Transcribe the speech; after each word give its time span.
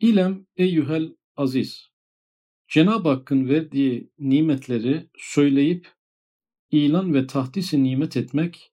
İlem 0.00 0.46
eyyuhel 0.56 1.16
aziz. 1.36 1.90
Cenab-ı 2.68 3.08
Hakk'ın 3.08 3.48
verdiği 3.48 4.10
nimetleri 4.18 5.10
söyleyip 5.18 5.92
ilan 6.70 7.14
ve 7.14 7.26
tahdisi 7.26 7.84
nimet 7.84 8.16
etmek 8.16 8.72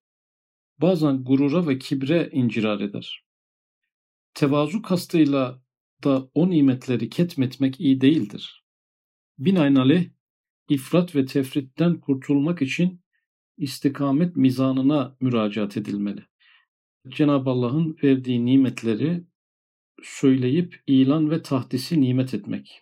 bazen 0.78 1.24
gurura 1.24 1.68
ve 1.68 1.80
kibre 1.80 2.30
incirar 2.32 2.80
eder. 2.80 3.26
Tevazu 4.34 4.82
kastıyla 4.82 5.64
da 6.04 6.30
o 6.34 6.50
nimetleri 6.50 7.10
ketmetmek 7.10 7.80
iyi 7.80 8.02
değildir. 8.02 8.66
Binaenaleyh 9.38 10.10
ifrat 10.70 11.16
ve 11.16 11.26
tefritten 11.26 12.00
kurtulmak 12.00 12.62
için 12.62 13.02
istikamet 13.58 14.36
mizanına 14.36 15.18
müracaat 15.20 15.78
edilmeli. 15.78 16.26
Cenab-ı 17.08 17.50
Allah'ın 17.50 17.98
verdiği 18.04 18.46
nimetleri 18.46 19.24
söyleyip 20.04 20.84
ilan 20.88 21.32
ve 21.32 21.42
tahdisi 21.42 22.02
nimet 22.02 22.34
etmek. 22.34 22.82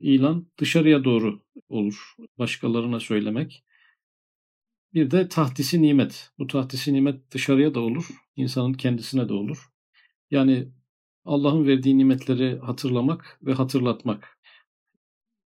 İlan 0.00 0.46
dışarıya 0.58 1.04
doğru 1.04 1.42
olur. 1.68 2.14
Başkalarına 2.38 3.00
söylemek. 3.00 3.64
Bir 4.94 5.10
de 5.10 5.28
tahdisi 5.28 5.82
nimet. 5.82 6.30
Bu 6.38 6.46
tahdisi 6.46 6.92
nimet 6.92 7.30
dışarıya 7.30 7.74
da 7.74 7.80
olur. 7.80 8.08
insanın 8.36 8.72
kendisine 8.72 9.28
de 9.28 9.32
olur. 9.32 9.68
Yani 10.30 10.68
Allah'ın 11.24 11.66
verdiği 11.66 11.98
nimetleri 11.98 12.58
hatırlamak 12.58 13.38
ve 13.42 13.52
hatırlatmak. 13.52 14.38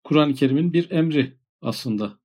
Kur'an-ı 0.04 0.34
Kerim'in 0.34 0.72
bir 0.72 0.90
emri 0.90 1.38
aslında. 1.60 2.18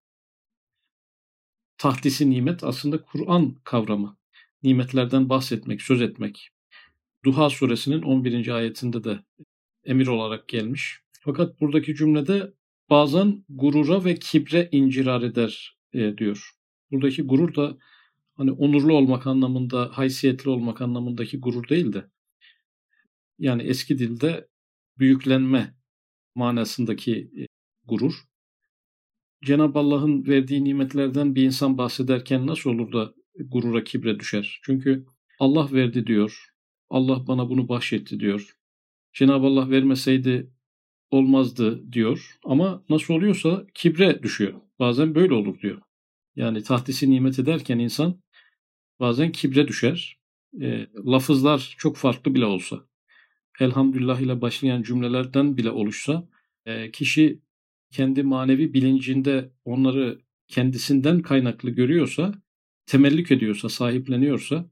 Tahdisi 1.77 2.29
nimet 2.29 2.63
aslında 2.63 3.01
Kur'an 3.01 3.55
kavramı. 3.63 4.17
Nimetlerden 4.63 5.29
bahsetmek, 5.29 5.81
söz 5.81 6.01
etmek. 6.01 6.49
Duha 7.25 7.49
suresinin 7.49 8.01
11. 8.01 8.47
ayetinde 8.47 9.03
de 9.03 9.19
emir 9.85 10.07
olarak 10.07 10.47
gelmiş. 10.47 10.99
Fakat 11.21 11.61
buradaki 11.61 11.95
cümlede 11.95 12.53
bazen 12.89 13.45
gurura 13.49 14.05
ve 14.05 14.15
kibre 14.15 14.69
incirar 14.71 15.21
eder 15.21 15.77
e, 15.93 16.17
diyor. 16.17 16.51
Buradaki 16.91 17.21
gurur 17.21 17.55
da 17.55 17.77
hani 18.35 18.51
onurlu 18.51 18.93
olmak 18.93 19.27
anlamında, 19.27 19.89
haysiyetli 19.93 20.49
olmak 20.49 20.81
anlamındaki 20.81 21.39
gurur 21.39 21.69
değil 21.69 21.93
de 21.93 22.09
yani 23.39 23.63
eski 23.63 23.99
dilde 23.99 24.47
büyüklenme 24.99 25.75
manasındaki 26.35 27.31
e, 27.37 27.45
gurur. 27.85 28.13
Cenab-ı 29.43 29.79
Allah'ın 29.79 30.27
verdiği 30.27 30.63
nimetlerden 30.63 31.35
bir 31.35 31.43
insan 31.43 31.77
bahsederken 31.77 32.47
nasıl 32.47 32.69
olur 32.69 32.91
da 32.91 33.13
gurura, 33.39 33.83
kibre 33.83 34.19
düşer? 34.19 34.59
Çünkü 34.63 35.05
Allah 35.39 35.71
verdi 35.71 36.07
diyor. 36.07 36.48
Allah 36.89 37.27
bana 37.27 37.49
bunu 37.49 37.69
bahşetti 37.69 38.19
diyor. 38.19 38.57
Cenab-ı 39.13 39.45
Allah 39.45 39.69
vermeseydi 39.69 40.49
olmazdı 41.11 41.93
diyor. 41.93 42.37
Ama 42.43 42.83
nasıl 42.89 43.13
oluyorsa 43.13 43.65
kibre 43.73 44.23
düşüyor. 44.23 44.53
Bazen 44.79 45.15
böyle 45.15 45.33
olur 45.33 45.59
diyor. 45.59 45.81
Yani 46.35 46.63
tahtisi 46.63 47.09
nimet 47.09 47.39
ederken 47.39 47.79
insan 47.79 48.21
bazen 48.99 49.31
kibre 49.31 49.67
düşer. 49.67 50.19
E, 50.61 50.87
lafızlar 51.05 51.75
çok 51.77 51.97
farklı 51.97 52.35
bile 52.35 52.45
olsa, 52.45 52.85
elhamdülillah 53.59 54.19
ile 54.19 54.41
başlayan 54.41 54.83
cümlelerden 54.83 55.57
bile 55.57 55.71
oluşsa, 55.71 56.29
e, 56.65 56.91
kişi 56.91 57.39
kendi 57.91 58.23
manevi 58.23 58.73
bilincinde 58.73 59.51
onları 59.65 60.21
kendisinden 60.47 61.21
kaynaklı 61.21 61.69
görüyorsa, 61.69 62.33
temellik 62.85 63.31
ediyorsa, 63.31 63.69
sahipleniyorsa 63.69 64.69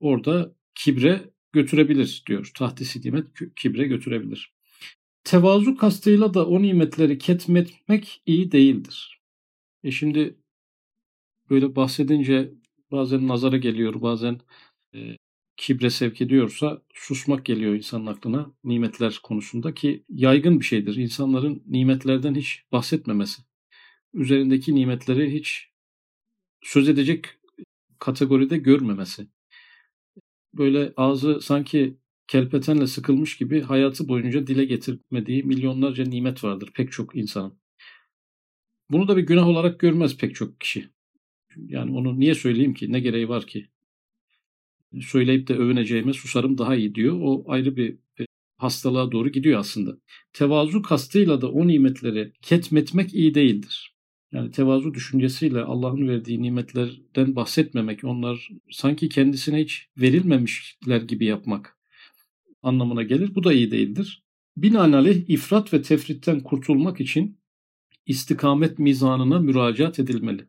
orada 0.00 0.53
kibre 0.74 1.30
götürebilir 1.52 2.22
diyor. 2.26 2.50
Tahtisi 2.54 3.00
nimet 3.04 3.26
kibre 3.56 3.86
götürebilir. 3.86 4.54
Tevazu 5.24 5.76
kastıyla 5.76 6.34
da 6.34 6.46
o 6.46 6.62
nimetleri 6.62 7.18
ketmetmek 7.18 8.22
iyi 8.26 8.52
değildir. 8.52 9.20
E 9.84 9.90
şimdi 9.90 10.36
böyle 11.50 11.76
bahsedince 11.76 12.52
bazen 12.90 13.28
nazara 13.28 13.56
geliyor, 13.56 14.02
bazen 14.02 14.40
e, 14.94 15.16
kibre 15.56 15.90
sevk 15.90 16.20
ediyorsa 16.20 16.82
susmak 16.94 17.44
geliyor 17.44 17.74
insanın 17.74 18.06
aklına 18.06 18.52
nimetler 18.64 19.20
konusunda 19.22 19.74
ki 19.74 20.04
yaygın 20.08 20.60
bir 20.60 20.64
şeydir. 20.64 20.96
İnsanların 20.96 21.62
nimetlerden 21.66 22.34
hiç 22.34 22.62
bahsetmemesi. 22.72 23.42
Üzerindeki 24.14 24.74
nimetleri 24.74 25.34
hiç 25.34 25.68
söz 26.62 26.88
edecek 26.88 27.26
kategoride 27.98 28.56
görmemesi. 28.58 29.26
Böyle 30.58 30.92
ağzı 30.96 31.40
sanki 31.40 31.98
kelpetenle 32.28 32.86
sıkılmış 32.86 33.36
gibi 33.36 33.60
hayatı 33.60 34.08
boyunca 34.08 34.46
dile 34.46 34.64
getirmediği 34.64 35.42
milyonlarca 35.42 36.04
nimet 36.04 36.44
vardır 36.44 36.70
pek 36.74 36.92
çok 36.92 37.16
insanın. 37.16 37.58
Bunu 38.90 39.08
da 39.08 39.16
bir 39.16 39.22
günah 39.22 39.48
olarak 39.48 39.80
görmez 39.80 40.16
pek 40.16 40.34
çok 40.34 40.60
kişi. 40.60 40.88
Yani 41.56 41.96
onu 41.96 42.20
niye 42.20 42.34
söyleyeyim 42.34 42.74
ki? 42.74 42.92
Ne 42.92 43.00
gereği 43.00 43.28
var 43.28 43.46
ki? 43.46 43.68
Söyleyip 45.00 45.48
de 45.48 45.54
övüneceğime 45.54 46.12
susarım 46.12 46.58
daha 46.58 46.76
iyi 46.76 46.94
diyor. 46.94 47.18
O 47.20 47.44
ayrı 47.48 47.76
bir 47.76 47.98
hastalığa 48.56 49.12
doğru 49.12 49.28
gidiyor 49.28 49.60
aslında. 49.60 49.98
Tevazu 50.32 50.82
kastıyla 50.82 51.40
da 51.40 51.50
o 51.50 51.66
nimetleri 51.66 52.32
ketmetmek 52.42 53.14
iyi 53.14 53.34
değildir. 53.34 53.93
Yani 54.34 54.50
tevazu 54.50 54.94
düşüncesiyle 54.94 55.60
Allah'ın 55.62 56.08
verdiği 56.08 56.42
nimetlerden 56.42 57.36
bahsetmemek, 57.36 58.04
onlar 58.04 58.48
sanki 58.70 59.08
kendisine 59.08 59.60
hiç 59.60 59.88
verilmemişler 59.98 61.02
gibi 61.02 61.24
yapmak 61.24 61.78
anlamına 62.62 63.02
gelir. 63.02 63.34
Bu 63.34 63.44
da 63.44 63.52
iyi 63.52 63.70
değildir. 63.70 64.24
Binaenaleyh 64.56 65.28
ifrat 65.28 65.72
ve 65.72 65.82
tefritten 65.82 66.40
kurtulmak 66.40 67.00
için 67.00 67.38
istikamet 68.06 68.78
mizanına 68.78 69.38
müracaat 69.38 69.98
edilmeli. 69.98 70.48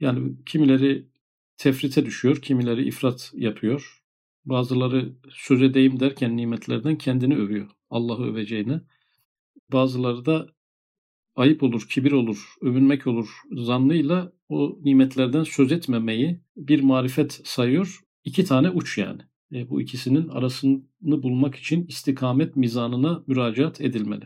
Yani 0.00 0.32
kimileri 0.46 1.08
tefrite 1.56 2.06
düşüyor, 2.06 2.42
kimileri 2.42 2.88
ifrat 2.88 3.32
yapıyor. 3.34 4.02
Bazıları 4.44 5.12
söz 5.30 5.62
edeyim 5.62 6.00
derken 6.00 6.36
nimetlerden 6.36 6.98
kendini 6.98 7.36
övüyor. 7.36 7.70
Allah'ı 7.90 8.24
öveceğini. 8.24 8.80
Bazıları 9.72 10.26
da 10.26 10.54
ayıp 11.36 11.62
olur, 11.62 11.86
kibir 11.88 12.12
olur, 12.12 12.54
övünmek 12.60 13.06
olur 13.06 13.28
zannıyla 13.52 14.32
o 14.48 14.78
nimetlerden 14.82 15.42
söz 15.42 15.72
etmemeyi 15.72 16.40
bir 16.56 16.80
marifet 16.80 17.40
sayıyor. 17.44 18.00
İki 18.24 18.44
tane 18.44 18.70
uç 18.70 18.98
yani. 18.98 19.22
E, 19.52 19.70
bu 19.70 19.82
ikisinin 19.82 20.28
arasını 20.28 20.82
bulmak 21.00 21.54
için 21.54 21.86
istikamet 21.86 22.56
mizanına 22.56 23.24
müracaat 23.26 23.80
edilmeli. 23.80 24.24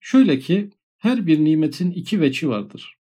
Şöyle 0.00 0.38
ki 0.38 0.70
her 0.98 1.26
bir 1.26 1.44
nimetin 1.44 1.90
iki 1.90 2.20
veçi 2.20 2.48
vardır. 2.48 2.98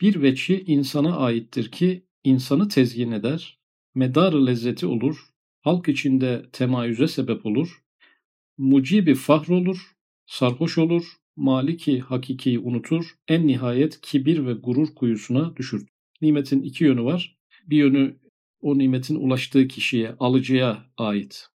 Bir 0.00 0.22
veçi 0.22 0.64
insana 0.66 1.16
aittir 1.16 1.70
ki 1.70 2.06
insanı 2.24 2.68
tezyin 2.68 3.10
eder, 3.10 3.58
medar 3.94 4.32
lezzeti 4.32 4.86
olur, 4.86 5.26
halk 5.60 5.88
içinde 5.88 6.46
temayüze 6.52 7.08
sebep 7.08 7.46
olur, 7.46 7.82
mucibi 8.58 9.14
fahr 9.14 9.48
olur, 9.48 9.96
sarhoş 10.26 10.78
olur, 10.78 11.04
maliki 11.36 12.00
hakiki 12.00 12.58
unutur, 12.58 13.14
en 13.28 13.46
nihayet 13.46 14.00
kibir 14.00 14.46
ve 14.46 14.52
gurur 14.52 14.94
kuyusuna 14.94 15.56
düşür. 15.56 15.86
Nimetin 16.22 16.62
iki 16.62 16.84
yönü 16.84 17.04
var. 17.04 17.38
Bir 17.66 17.76
yönü 17.76 18.16
o 18.60 18.78
nimetin 18.78 19.14
ulaştığı 19.14 19.68
kişiye, 19.68 20.14
alıcıya 20.20 20.86
ait. 20.96 21.48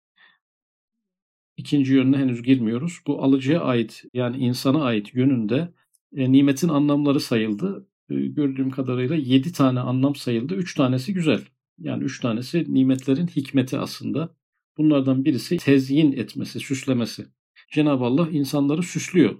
İkinci 1.56 1.94
yönüne 1.94 2.16
henüz 2.16 2.42
girmiyoruz. 2.42 3.00
Bu 3.06 3.22
alıcıya 3.22 3.60
ait 3.60 4.04
yani 4.14 4.36
insana 4.36 4.84
ait 4.84 5.14
yönünde 5.14 5.74
e, 6.16 6.32
nimetin 6.32 6.68
anlamları 6.68 7.20
sayıldı. 7.20 7.88
E, 8.10 8.14
gördüğüm 8.14 8.70
kadarıyla 8.70 9.16
yedi 9.16 9.52
tane 9.52 9.80
anlam 9.80 10.14
sayıldı. 10.14 10.54
Üç 10.54 10.74
tanesi 10.74 11.14
güzel. 11.14 11.40
Yani 11.78 12.04
üç 12.04 12.20
tanesi 12.20 12.74
nimetlerin 12.74 13.26
hikmeti 13.26 13.78
aslında. 13.78 14.36
Bunlardan 14.78 15.24
birisi 15.24 15.56
tezyin 15.56 16.12
etmesi, 16.12 16.60
süslemesi. 16.60 17.26
Cenab-ı 17.72 18.04
Allah 18.04 18.30
insanları 18.30 18.82
süslüyor, 18.82 19.38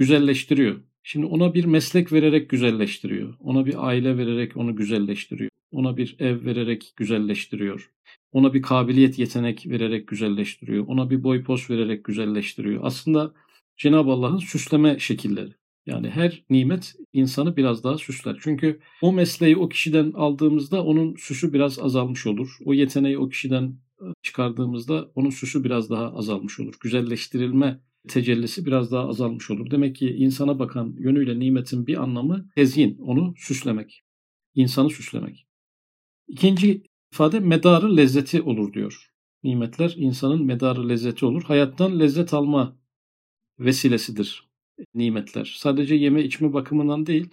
güzelleştiriyor. 0.00 0.80
Şimdi 1.02 1.26
ona 1.26 1.54
bir 1.54 1.64
meslek 1.64 2.12
vererek 2.12 2.50
güzelleştiriyor. 2.50 3.34
Ona 3.40 3.66
bir 3.66 3.86
aile 3.86 4.18
vererek 4.18 4.56
onu 4.56 4.76
güzelleştiriyor. 4.76 5.50
Ona 5.70 5.96
bir 5.96 6.16
ev 6.18 6.44
vererek 6.44 6.92
güzelleştiriyor. 6.96 7.90
Ona 8.32 8.54
bir 8.54 8.62
kabiliyet, 8.62 9.18
yetenek 9.18 9.66
vererek 9.66 10.08
güzelleştiriyor. 10.08 10.86
Ona 10.86 11.10
bir 11.10 11.24
boy 11.24 11.44
pos 11.44 11.70
vererek 11.70 12.04
güzelleştiriyor. 12.04 12.80
Aslında 12.84 13.34
Cenab-ı 13.76 14.10
Allah'ın 14.10 14.38
süsleme 14.38 14.98
şekilleri. 14.98 15.50
Yani 15.86 16.10
her 16.10 16.44
nimet 16.50 16.94
insanı 17.12 17.56
biraz 17.56 17.84
daha 17.84 17.98
süsler. 17.98 18.36
Çünkü 18.42 18.80
o 19.02 19.12
mesleği 19.12 19.56
o 19.56 19.68
kişiden 19.68 20.12
aldığımızda 20.12 20.84
onun 20.84 21.16
süsü 21.16 21.52
biraz 21.52 21.78
azalmış 21.78 22.26
olur. 22.26 22.56
O 22.64 22.74
yeteneği 22.74 23.18
o 23.18 23.28
kişiden 23.28 23.74
çıkardığımızda 24.22 25.10
onun 25.14 25.30
süsü 25.30 25.64
biraz 25.64 25.90
daha 25.90 26.14
azalmış 26.14 26.60
olur. 26.60 26.74
Güzelleştirilme 26.80 27.80
tecellisi 28.08 28.66
biraz 28.66 28.92
daha 28.92 29.08
azalmış 29.08 29.50
olur. 29.50 29.70
Demek 29.70 29.96
ki 29.96 30.10
insana 30.10 30.58
bakan 30.58 30.96
yönüyle 30.98 31.38
nimetin 31.38 31.86
bir 31.86 32.02
anlamı 32.02 32.48
tezyin, 32.54 32.98
onu 32.98 33.34
süslemek. 33.36 34.02
İnsanı 34.54 34.90
süslemek. 34.90 35.46
İkinci 36.28 36.82
ifade 37.12 37.40
medarı 37.40 37.96
lezzeti 37.96 38.42
olur 38.42 38.72
diyor. 38.72 39.10
nimetler 39.42 39.94
insanın 39.96 40.44
medarı 40.44 40.88
lezzeti 40.88 41.26
olur. 41.26 41.42
Hayattan 41.42 42.00
lezzet 42.00 42.34
alma 42.34 42.76
vesilesidir 43.58 44.50
nimetler. 44.94 45.54
Sadece 45.58 45.94
yeme 45.94 46.24
içme 46.24 46.52
bakımından 46.52 47.06
değil, 47.06 47.28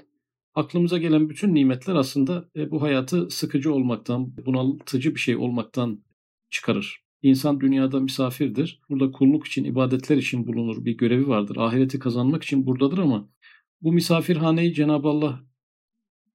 aklımıza 0.55 0.97
gelen 0.97 1.29
bütün 1.29 1.55
nimetler 1.55 1.95
aslında 1.95 2.49
e, 2.55 2.71
bu 2.71 2.81
hayatı 2.81 3.29
sıkıcı 3.29 3.73
olmaktan, 3.73 4.37
bunaltıcı 4.45 5.15
bir 5.15 5.19
şey 5.19 5.35
olmaktan 5.37 6.03
çıkarır. 6.49 7.06
İnsan 7.21 7.59
dünyada 7.59 7.99
misafirdir. 7.99 8.81
Burada 8.89 9.11
kulluk 9.11 9.47
için, 9.47 9.63
ibadetler 9.63 10.17
için 10.17 10.47
bulunur. 10.47 10.85
Bir 10.85 10.97
görevi 10.97 11.27
vardır. 11.27 11.57
Ahireti 11.57 11.99
kazanmak 11.99 12.43
için 12.43 12.65
buradadır 12.65 12.97
ama 12.97 13.29
bu 13.81 13.93
misafirhaneyi 13.93 14.73
Cenab-ı 14.73 15.07
Allah 15.07 15.43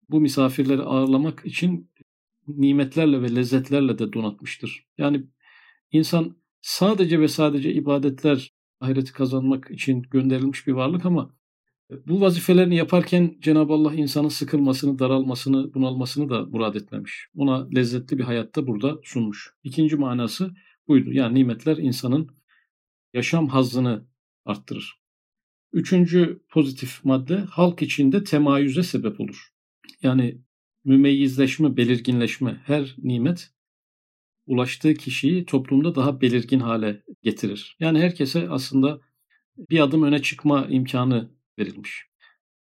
bu 0.09 0.21
misafirleri 0.21 0.83
ağırlamak 0.83 1.47
için 1.47 1.91
nimetlerle 2.49 3.23
ve 3.23 3.37
lezzetlerle 3.37 3.99
de 3.99 4.13
donatmıştır. 4.13 4.87
Yani 4.99 5.27
insan 5.93 6.37
sadece 6.61 7.21
ve 7.21 7.29
sadece 7.29 7.73
ibadetler 7.75 8.53
ahireti 8.81 9.13
kazanmak 9.13 9.71
için 9.71 10.03
gönderilmiş 10.03 10.67
bir 10.67 10.73
varlık 10.73 11.07
ama 11.07 11.35
bu 12.07 12.21
vazifelerini 12.21 12.77
yaparken 12.77 13.37
Cenab-ı 13.41 13.73
Allah 13.73 13.95
insanın 13.95 14.29
sıkılmasını, 14.29 14.99
daralmasını, 14.99 15.75
bunalmasını 15.75 16.31
da 16.31 16.45
murad 16.45 16.75
etmemiş. 16.75 17.27
Ona 17.37 17.69
lezzetli 17.69 18.19
bir 18.19 18.25
hayatta 18.25 18.67
burada 18.67 18.99
sunmuş. 19.03 19.55
İkinci 19.65 19.97
manası 19.97 20.55
buydu. 20.89 21.13
Yani 21.13 21.35
nimetler 21.35 21.77
insanın 21.77 22.31
yaşam 23.15 23.49
hazzını 23.49 24.07
arttırır. 24.45 25.03
Üçüncü 25.73 26.43
pozitif 26.49 27.05
madde 27.05 27.39
halk 27.39 27.83
içinde 27.83 28.25
temayüze 28.25 28.83
sebep 28.83 29.21
olur. 29.21 29.53
Yani 30.03 30.39
mümeyyizleşme, 30.85 31.77
belirginleşme 31.77 32.61
her 32.65 32.95
nimet 32.99 33.51
ulaştığı 34.47 34.95
kişiyi 34.95 35.45
toplumda 35.45 35.95
daha 35.95 36.21
belirgin 36.21 36.61
hale 36.61 37.03
getirir. 37.23 37.77
Yani 37.81 38.01
herkese 38.01 38.49
aslında 38.51 39.01
bir 39.57 39.81
adım 39.81 40.03
öne 40.03 40.23
çıkma 40.23 40.67
imkanı 40.67 41.31
verilmiş. 41.59 42.07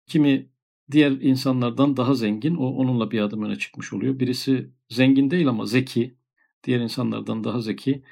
Kimi 0.07 0.51
diğer 0.91 1.11
insanlardan 1.11 1.97
daha 1.97 2.15
zengin, 2.15 2.55
o 2.55 2.67
onunla 2.67 3.11
bir 3.11 3.21
adım 3.21 3.43
öne 3.43 3.59
çıkmış 3.59 3.93
oluyor. 3.93 4.19
Birisi 4.19 4.71
zengin 4.89 5.31
değil 5.31 5.49
ama 5.49 5.67
zeki, 5.67 6.19
diğer 6.65 6.81
insanlardan 6.81 7.45
daha 7.45 7.61
zeki. 7.61 8.03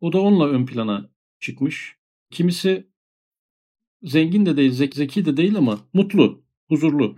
O 0.00 0.12
da 0.12 0.20
onunla 0.20 0.48
ön 0.48 0.66
plana 0.66 1.10
çıkmış. 1.40 1.96
Kimisi 2.30 2.86
zengin 4.02 4.46
de 4.46 4.56
değil, 4.56 4.72
zeki 4.72 5.24
de 5.24 5.36
değil 5.36 5.56
ama 5.56 5.80
mutlu, 5.92 6.44
huzurlu. 6.68 7.16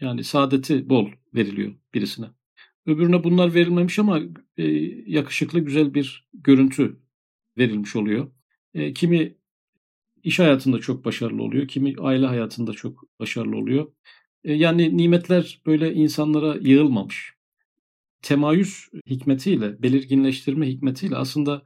Yani 0.00 0.24
saadeti 0.24 0.88
bol 0.88 1.08
veriliyor 1.34 1.72
birisine. 1.94 2.26
Öbürüne 2.86 3.24
bunlar 3.24 3.54
verilmemiş 3.54 3.98
ama 3.98 4.20
e, 4.56 4.64
yakışıklı 5.06 5.60
güzel 5.60 5.94
bir 5.94 6.28
görüntü 6.34 7.00
verilmiş 7.58 7.96
oluyor. 7.96 8.30
E, 8.74 8.92
kimi 8.92 9.36
iş 10.22 10.38
hayatında 10.38 10.78
çok 10.78 11.04
başarılı 11.04 11.42
oluyor, 11.42 11.68
kimi 11.68 11.94
aile 12.00 12.26
hayatında 12.26 12.72
çok 12.72 13.18
başarılı 13.20 13.56
oluyor. 13.56 13.92
E, 14.44 14.52
yani 14.52 14.96
nimetler 14.96 15.62
böyle 15.66 15.94
insanlara 15.94 16.56
yığılmamış. 16.60 17.34
Temayüz 18.24 18.88
hikmetiyle, 19.06 19.82
belirginleştirme 19.82 20.68
hikmetiyle 20.68 21.16
aslında 21.16 21.62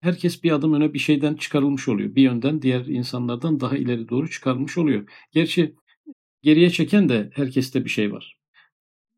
herkes 0.00 0.42
bir 0.44 0.50
adım 0.52 0.72
öne 0.74 0.94
bir 0.94 0.98
şeyden 0.98 1.34
çıkarılmış 1.34 1.88
oluyor. 1.88 2.14
Bir 2.14 2.22
yönden 2.22 2.62
diğer 2.62 2.86
insanlardan 2.86 3.60
daha 3.60 3.76
ileri 3.76 4.08
doğru 4.08 4.30
çıkarılmış 4.30 4.78
oluyor. 4.78 5.08
Gerçi 5.32 5.74
geriye 6.42 6.70
çeken 6.70 7.08
de 7.08 7.30
herkeste 7.34 7.84
bir 7.84 7.90
şey 7.90 8.12
var. 8.12 8.38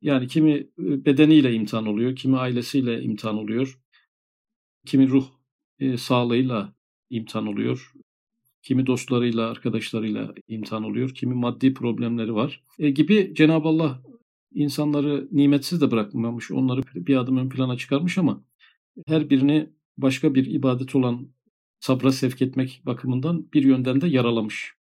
Yani 0.02 0.28
kimi 0.28 0.66
bedeniyle 0.76 1.52
imtihan 1.54 1.86
oluyor, 1.86 2.16
kimi 2.16 2.38
ailesiyle 2.38 3.02
imtihan 3.02 3.38
oluyor, 3.38 3.78
kimi 4.86 5.08
ruh 5.08 5.26
e, 5.78 5.96
sağlığıyla 5.96 6.74
imtihan 7.10 7.46
oluyor, 7.46 7.92
kimi 8.62 8.86
dostlarıyla, 8.86 9.50
arkadaşlarıyla 9.50 10.34
imtihan 10.48 10.84
oluyor, 10.84 11.14
kimi 11.14 11.34
maddi 11.34 11.74
problemleri 11.74 12.34
var 12.34 12.62
e, 12.78 12.90
gibi 12.90 13.34
Cenab-ı 13.34 13.68
Allah 13.68 14.02
insanları 14.52 15.28
nimetsiz 15.32 15.80
de 15.80 15.90
bırakmamış, 15.90 16.50
onları 16.50 16.82
bir 16.94 17.16
adım 17.16 17.36
ön 17.36 17.48
plana 17.48 17.76
çıkarmış 17.76 18.18
ama 18.18 18.44
her 19.06 19.30
birini 19.30 19.70
başka 19.98 20.34
bir 20.34 20.46
ibadet 20.46 20.94
olan 20.94 21.28
sabra 21.80 22.12
sevk 22.12 22.42
etmek 22.42 22.82
bakımından 22.86 23.52
bir 23.52 23.62
yönden 23.62 24.00
de 24.00 24.08
yaralamış 24.08 24.80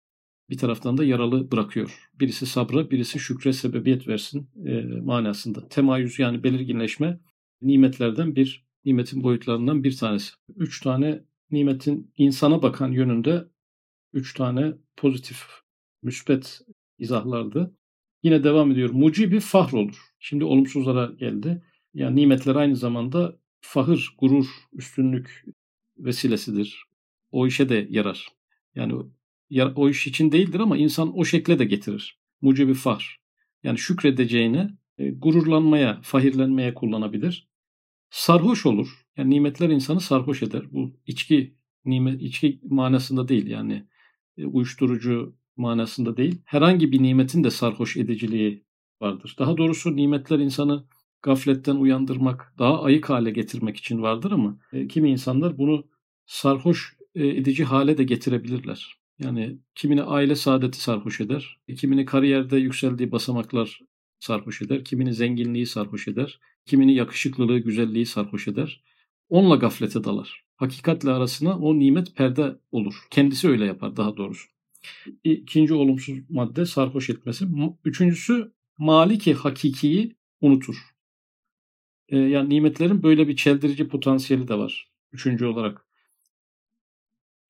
bir 0.50 0.59
taraftan 0.59 0.99
da 0.99 1.05
yaralı 1.05 1.50
bırakıyor. 1.53 2.11
Birisi 2.15 2.47
sabra, 2.47 2.91
birisi 2.91 3.19
şükre 3.19 3.53
sebebiyet 3.53 4.09
versin 4.09 4.50
e, 4.67 4.82
manasında. 4.82 5.69
Temayüz 5.69 6.19
yani 6.19 6.43
belirginleşme 6.43 7.20
nimetlerden 7.62 8.37
bir, 8.37 8.67
nimetin 8.85 9.23
boyutlarından 9.23 9.85
bir 9.85 9.97
tanesi. 9.97 10.32
Üç 10.56 10.81
tane 10.81 11.25
nimetin 11.50 12.12
insana 12.17 12.62
bakan 12.62 12.93
yönünde 12.93 13.49
üç 14.12 14.35
tane 14.35 14.73
pozitif, 14.97 15.43
müspet 16.03 16.61
izahlardı. 16.99 17.75
Yine 18.23 18.44
devam 18.44 18.70
ediyor. 18.70 18.91
Mucibi 18.91 19.41
fahr 19.41 19.73
olur. 19.73 19.99
Şimdi 20.19 20.44
olumsuzlara 20.44 21.12
geldi. 21.19 21.62
Yani 21.94 22.17
nimetler 22.17 22.56
aynı 22.56 22.76
zamanda 22.76 23.38
fahır, 23.61 24.15
gurur, 24.19 24.47
üstünlük 24.73 25.44
vesilesidir. 25.99 26.85
O 27.31 27.47
işe 27.47 27.69
de 27.69 27.87
yarar. 27.91 28.29
Yani 28.75 28.94
o 29.76 29.88
iş 29.88 30.06
için 30.06 30.32
değildir 30.32 30.61
ama 30.61 30.76
insan 30.76 31.19
o 31.19 31.25
şekle 31.25 31.59
de 31.59 31.65
getirir. 31.65 32.19
Mucibi 32.41 32.75
fahr. 32.75 33.20
Yani 33.62 33.79
şükredeceğini 33.79 34.70
e, 34.99 35.11
gururlanmaya, 35.11 36.00
fahirlenmeye 36.03 36.75
kullanabilir. 36.75 37.49
Sarhoş 38.11 38.67
olur. 38.67 38.88
Yani 39.17 39.31
nimetler 39.31 39.69
insanı 39.69 40.00
sarhoş 40.00 40.43
eder. 40.43 40.62
Bu 40.73 40.97
içki 41.06 41.55
nimet 41.85 42.23
içki 42.23 42.61
manasında 42.62 43.29
değil 43.29 43.47
yani 43.47 43.87
e, 44.37 44.47
uyuşturucu 44.47 45.38
manasında 45.58 46.16
değil. 46.16 46.43
Herhangi 46.44 46.93
bir 46.93 47.02
nimetin 47.02 47.44
de 47.44 47.50
sarhoş 47.50 47.96
ediciliği 47.96 48.64
vardır. 49.00 49.37
Daha 49.38 49.56
doğrusu 49.56 49.96
nimetler 49.96 50.38
insanı 50.38 50.84
gafletten 51.22 51.76
uyandırmak, 51.76 52.55
daha 52.58 52.82
ayık 52.82 53.10
hale 53.10 53.31
getirmek 53.31 53.76
için 53.76 54.02
vardır 54.02 54.32
ama 54.32 54.58
e, 54.72 54.88
kimi 54.88 55.10
insanlar 55.10 55.58
bunu 55.58 55.84
sarhoş 56.26 56.96
edici 57.14 57.64
hale 57.64 57.99
de 57.99 58.05
getirebilirler. 58.05 58.99
Yani 59.19 59.58
kimini 59.75 60.02
aile 60.02 60.34
saadeti 60.34 60.81
sarhoş 60.81 61.20
eder, 61.20 61.60
kimini 61.76 62.05
kariyerde 62.05 62.56
yükseldiği 62.56 63.12
basamaklar 63.12 63.81
sarhoş 64.20 64.62
eder, 64.62 64.84
kimini 64.84 65.14
zenginliği 65.14 65.66
sarhoş 65.66 66.08
eder, 66.08 66.40
kimini 66.66 66.94
yakışıklılığı, 66.94 67.58
güzelliği 67.58 68.06
sarhoş 68.06 68.49
eder. 68.49 68.82
Onunla 69.28 69.56
gaflete 69.56 70.05
dalar. 70.05 70.44
Hakikatle 70.56 71.10
arasına 71.10 71.58
o 71.58 71.79
nimet 71.79 72.17
perde 72.17 72.58
olur. 72.72 72.94
Kendisi 73.10 73.48
öyle 73.48 73.65
yapar 73.65 73.96
daha 73.96 74.17
doğrusu. 74.17 74.48
İkinci 75.25 75.75
olumsuz 75.75 76.19
madde 76.31 76.67
sarhoş 76.67 77.11
etmesi. 77.11 77.47
Üçüncüsü 77.85 78.53
maliki 78.79 79.35
hakikiyi 79.35 80.17
unutur. 80.41 80.77
Ee, 82.08 82.19
yani 82.19 82.49
nimetlerin 82.49 83.03
böyle 83.03 83.29
bir 83.29 83.37
çeldirici 83.37 83.89
potansiyeli 83.89 84.49
de 84.49 84.55
var. 84.55 84.93
Üçüncü 85.13 85.47
olarak. 85.47 85.87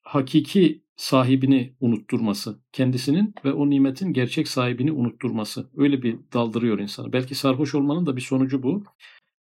Hakiki 0.01 0.83
sahibini 0.95 1.75
unutturması, 1.79 2.59
kendisinin 2.71 3.35
ve 3.45 3.53
o 3.53 3.69
nimetin 3.69 4.13
gerçek 4.13 4.47
sahibini 4.47 4.91
unutturması. 4.91 5.69
Öyle 5.77 6.03
bir 6.03 6.17
daldırıyor 6.33 6.79
insanı. 6.79 7.13
Belki 7.13 7.35
sarhoş 7.35 7.75
olmanın 7.75 8.05
da 8.05 8.15
bir 8.15 8.21
sonucu 8.21 8.63
bu. 8.63 8.83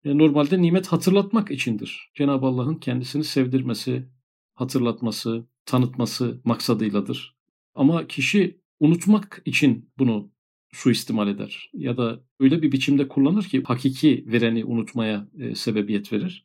E, 0.04 0.18
normalde 0.18 0.62
nimet 0.62 0.86
hatırlatmak 0.86 1.50
içindir. 1.50 2.10
Cenab-ı 2.14 2.46
Allah'ın 2.46 2.74
kendisini 2.74 3.24
sevdirmesi, 3.24 4.08
hatırlatması, 4.54 5.46
tanıtması 5.66 6.40
maksadıyladır. 6.44 7.31
Ama 7.74 8.06
kişi 8.06 8.60
unutmak 8.80 9.42
için 9.44 9.90
bunu 9.98 10.32
suistimal 10.72 11.28
eder 11.28 11.70
ya 11.74 11.96
da 11.96 12.24
öyle 12.40 12.62
bir 12.62 12.72
biçimde 12.72 13.08
kullanır 13.08 13.44
ki 13.44 13.62
hakiki 13.66 14.24
vereni 14.26 14.64
unutmaya 14.64 15.28
e, 15.38 15.54
sebebiyet 15.54 16.12
verir. 16.12 16.44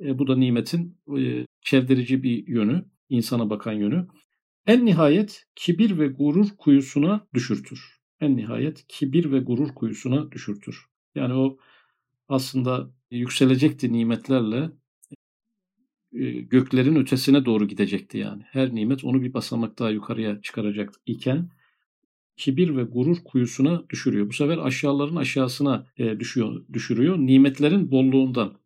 E, 0.00 0.18
bu 0.18 0.26
da 0.26 0.36
nimetin 0.36 0.98
e, 1.18 1.46
çeldirici 1.60 2.22
bir 2.22 2.46
yönü, 2.46 2.84
insana 3.08 3.50
bakan 3.50 3.72
yönü. 3.72 4.08
En 4.66 4.86
nihayet 4.86 5.46
kibir 5.54 5.98
ve 5.98 6.08
gurur 6.08 6.48
kuyusuna 6.58 7.28
düşürtür. 7.34 8.00
En 8.20 8.36
nihayet 8.36 8.84
kibir 8.88 9.32
ve 9.32 9.38
gurur 9.38 9.68
kuyusuna 9.74 10.32
düşürtür. 10.32 10.84
Yani 11.14 11.34
o 11.34 11.58
aslında 12.28 12.90
yükselecekti 13.10 13.92
nimetlerle 13.92 14.70
göklerin 16.50 16.96
ötesine 16.96 17.44
doğru 17.44 17.68
gidecekti 17.68 18.18
yani. 18.18 18.42
Her 18.50 18.74
nimet 18.74 19.04
onu 19.04 19.22
bir 19.22 19.34
basamak 19.34 19.78
daha 19.78 19.90
yukarıya 19.90 20.40
çıkaracak 20.42 20.92
iken 21.06 21.50
kibir 22.36 22.76
ve 22.76 22.82
gurur 22.82 23.16
kuyusuna 23.24 23.84
düşürüyor. 23.90 24.28
Bu 24.28 24.32
sefer 24.32 24.58
aşağıların 24.58 25.16
aşağısına 25.16 25.86
e, 25.98 26.20
düşüyor, 26.20 26.64
düşürüyor. 26.72 27.18
Nimetlerin 27.18 27.90
bolluğundan, 27.90 28.58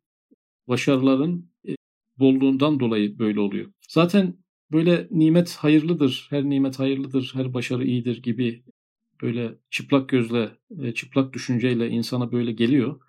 başarıların 0.69 1.51
e, 1.69 1.77
bolluğundan 2.19 2.81
dolayı 2.81 3.19
böyle 3.19 3.41
oluyor. 3.41 3.73
Zaten 3.89 4.37
böyle 4.73 5.09
nimet 5.11 5.57
hayırlıdır, 5.57 6.27
her 6.31 6.45
nimet 6.45 6.79
hayırlıdır, 6.79 7.31
her 7.35 7.55
başarı 7.55 7.85
iyidir 7.85 8.23
gibi 8.23 8.65
böyle 9.23 9.55
çıplak 9.71 10.09
gözle, 10.09 10.51
çıplak 10.95 11.33
düşünceyle 11.33 11.89
insana 11.89 12.33
böyle 12.33 12.53
geliyor. 12.53 13.01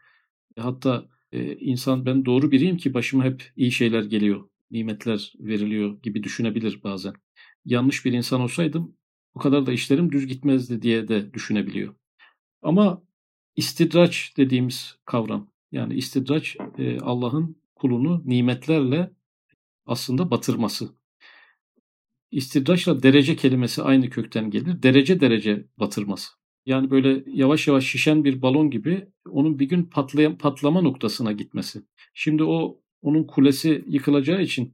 Hatta 0.58 1.10
e, 1.36 1.58
insan 1.58 2.06
ben 2.06 2.25
doğru 2.25 2.51
biriyim 2.51 2.77
ki 2.77 2.94
başıma 2.94 3.24
hep 3.24 3.51
iyi 3.56 3.72
şeyler 3.72 4.04
geliyor, 4.04 4.50
nimetler 4.72 5.34
veriliyor 5.39 6.01
gibi 6.01 6.24
düşünebilir 6.24 6.80
bazen. 6.84 7.13
Yanlış 7.65 8.06
bir 8.06 8.13
insan 8.13 8.42
olsaydım 8.42 8.96
bu 9.36 9.39
kadar 9.39 9.65
da 9.65 9.72
işlerim 9.72 10.12
düz 10.12 10.27
gitmezdi 10.27 10.82
diye 10.82 11.08
de 11.08 11.34
düşünebiliyor. 11.34 11.96
Ama 12.62 13.04
istidraç 13.56 14.34
dediğimiz 14.38 14.98
kavram 15.06 15.48
yani 15.72 15.94
istidraç 15.96 16.58
Allah'ın 17.01 17.58
kulunu 17.75 18.22
nimetlerle 18.25 19.12
aslında 19.86 20.32
batırması. 20.32 20.89
İstidraçla 22.32 23.04
derece 23.04 23.36
kelimesi 23.36 23.82
aynı 23.82 24.10
kökten 24.10 24.50
gelir. 24.50 24.84
Derece 24.84 25.20
derece 25.20 25.65
batırması. 25.77 26.32
Yani 26.65 26.91
böyle 26.91 27.24
yavaş 27.27 27.67
yavaş 27.67 27.86
şişen 27.86 28.24
bir 28.24 28.41
balon 28.41 28.69
gibi 28.69 29.07
onun 29.29 29.60
bir 29.60 29.69
gün 29.69 29.84
patlayan, 29.84 30.38
patlama 30.38 30.81
noktasına 30.81 31.31
gitmesi. 31.31 31.81
Şimdi 32.13 32.43
o 32.43 32.81
onun 33.01 33.24
kulesi 33.24 33.86
yıkılacağı 33.88 34.41
için 34.41 34.74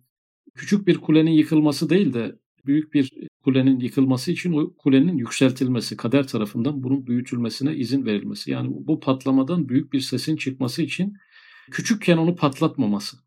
küçük 0.56 0.88
bir 0.88 0.98
kulenin 0.98 1.32
yıkılması 1.32 1.90
değil 1.90 2.14
de 2.14 2.36
büyük 2.66 2.94
bir 2.94 3.12
kulenin 3.44 3.80
yıkılması 3.80 4.32
için 4.32 4.54
o 4.54 4.74
kulenin 4.74 5.18
yükseltilmesi, 5.18 5.98
kader 5.98 6.28
tarafından 6.28 6.84
bunun 6.84 7.08
büyütülmesine 7.08 7.76
izin 7.76 8.06
verilmesi. 8.06 8.52
Yani 8.52 8.70
bu 8.74 9.00
patlamadan 9.00 9.70
büyük 9.70 9.94
bir 9.94 10.00
sesin 10.00 10.36
çıkması 10.36 10.82
için 10.82 11.18
küçükken 11.72 12.18
onu 12.18 12.36
patlatmaması 12.36 13.18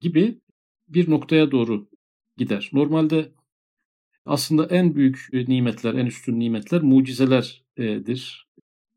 gibi 0.00 0.40
bir 0.88 1.10
noktaya 1.10 1.50
doğru 1.50 1.88
gider. 2.36 2.70
Normalde 2.72 3.32
aslında 4.26 4.66
en 4.66 4.94
büyük 4.94 5.28
nimetler, 5.32 5.94
en 5.94 6.06
üstün 6.06 6.40
nimetler 6.40 6.82
mucizelerdir. 7.78 8.48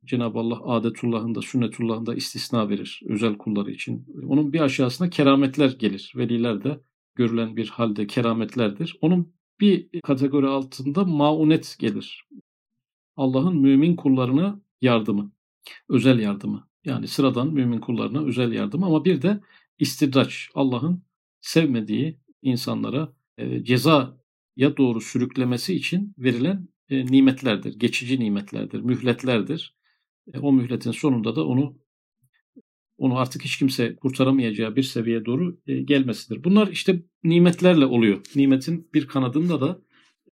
Cenab-ı 0.06 0.40
Allah 0.40 0.64
adetullahında, 0.64 1.42
sünnetullahında 1.42 2.16
istisna 2.16 2.70
verir 2.70 3.02
özel 3.06 3.38
kulları 3.38 3.72
için. 3.72 4.06
Onun 4.28 4.54
bir 4.54 4.60
aşağısına 4.60 5.10
kerametler 5.10 5.70
gelir. 5.70 6.14
Veliler 6.16 6.64
de 6.64 6.80
görülen 7.16 7.56
bir 7.56 7.70
halde 7.70 8.08
kerametlerdir. 8.08 8.98
Onun 9.02 9.34
bir 9.60 10.02
kategori 10.02 10.48
altında 10.48 11.04
maunet 11.04 11.76
gelir. 11.80 12.26
Allah'ın 13.18 13.58
mümin 13.58 13.96
kullarına 13.96 14.62
yardımı, 14.82 15.32
özel 15.90 16.20
yardımı. 16.20 16.68
Yani 16.86 17.08
sıradan 17.08 17.54
mümin 17.54 17.80
kullarına 17.80 18.24
özel 18.24 18.52
yardım 18.54 18.84
ama 18.84 19.06
bir 19.06 19.22
de 19.22 19.42
istidraç. 19.80 20.50
Allah'ın 20.56 21.04
sevmediği 21.42 22.20
insanlara 22.42 23.14
e, 23.38 23.64
cezaya 23.64 24.78
doğru 24.78 25.02
sürüklemesi 25.02 25.76
için 25.76 26.14
verilen 26.18 26.68
e, 26.90 27.06
nimetlerdir. 27.06 27.80
Geçici 27.80 28.20
nimetlerdir, 28.20 28.80
mühletlerdir. 28.80 29.76
E, 30.34 30.40
o 30.40 30.54
mühletin 30.54 30.92
sonunda 30.92 31.36
da 31.36 31.48
onu 31.48 31.78
onu 32.98 33.18
artık 33.18 33.46
hiç 33.46 33.58
kimse 33.58 33.96
kurtaramayacağı 33.96 34.76
bir 34.76 34.84
seviyeye 34.84 35.26
doğru 35.26 35.60
e, 35.68 35.82
gelmesidir. 35.82 36.44
Bunlar 36.44 36.68
işte 36.68 37.04
nimetlerle 37.24 37.86
oluyor. 37.86 38.22
Nimetin 38.36 38.90
bir 38.94 39.08
kanadında 39.08 39.62
da 39.62 39.82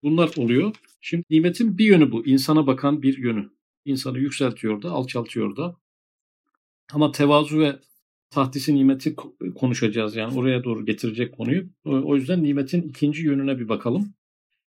bunlar 0.02 0.30
oluyor. 0.36 0.74
Şimdi 1.00 1.24
nimetin 1.30 1.78
bir 1.78 1.84
yönü 1.84 2.12
bu. 2.12 2.26
insana 2.26 2.66
bakan 2.66 3.02
bir 3.02 3.18
yönü. 3.18 3.50
İnsanı 3.84 4.18
yükseltiyor 4.18 4.82
da, 4.82 4.90
alçaltıyor 4.90 5.56
da. 5.56 5.76
Ama 6.92 7.12
tevazu 7.12 7.60
ve 7.60 7.78
tahtisi 8.30 8.74
nimeti 8.74 9.16
konuşacağız. 9.54 10.16
Yani 10.16 10.38
oraya 10.38 10.64
doğru 10.64 10.86
getirecek 10.86 11.36
konuyu. 11.36 11.70
O 11.84 12.16
yüzden 12.16 12.42
nimetin 12.42 12.82
ikinci 12.82 13.22
yönüne 13.22 13.58
bir 13.58 13.68
bakalım. 13.68 14.14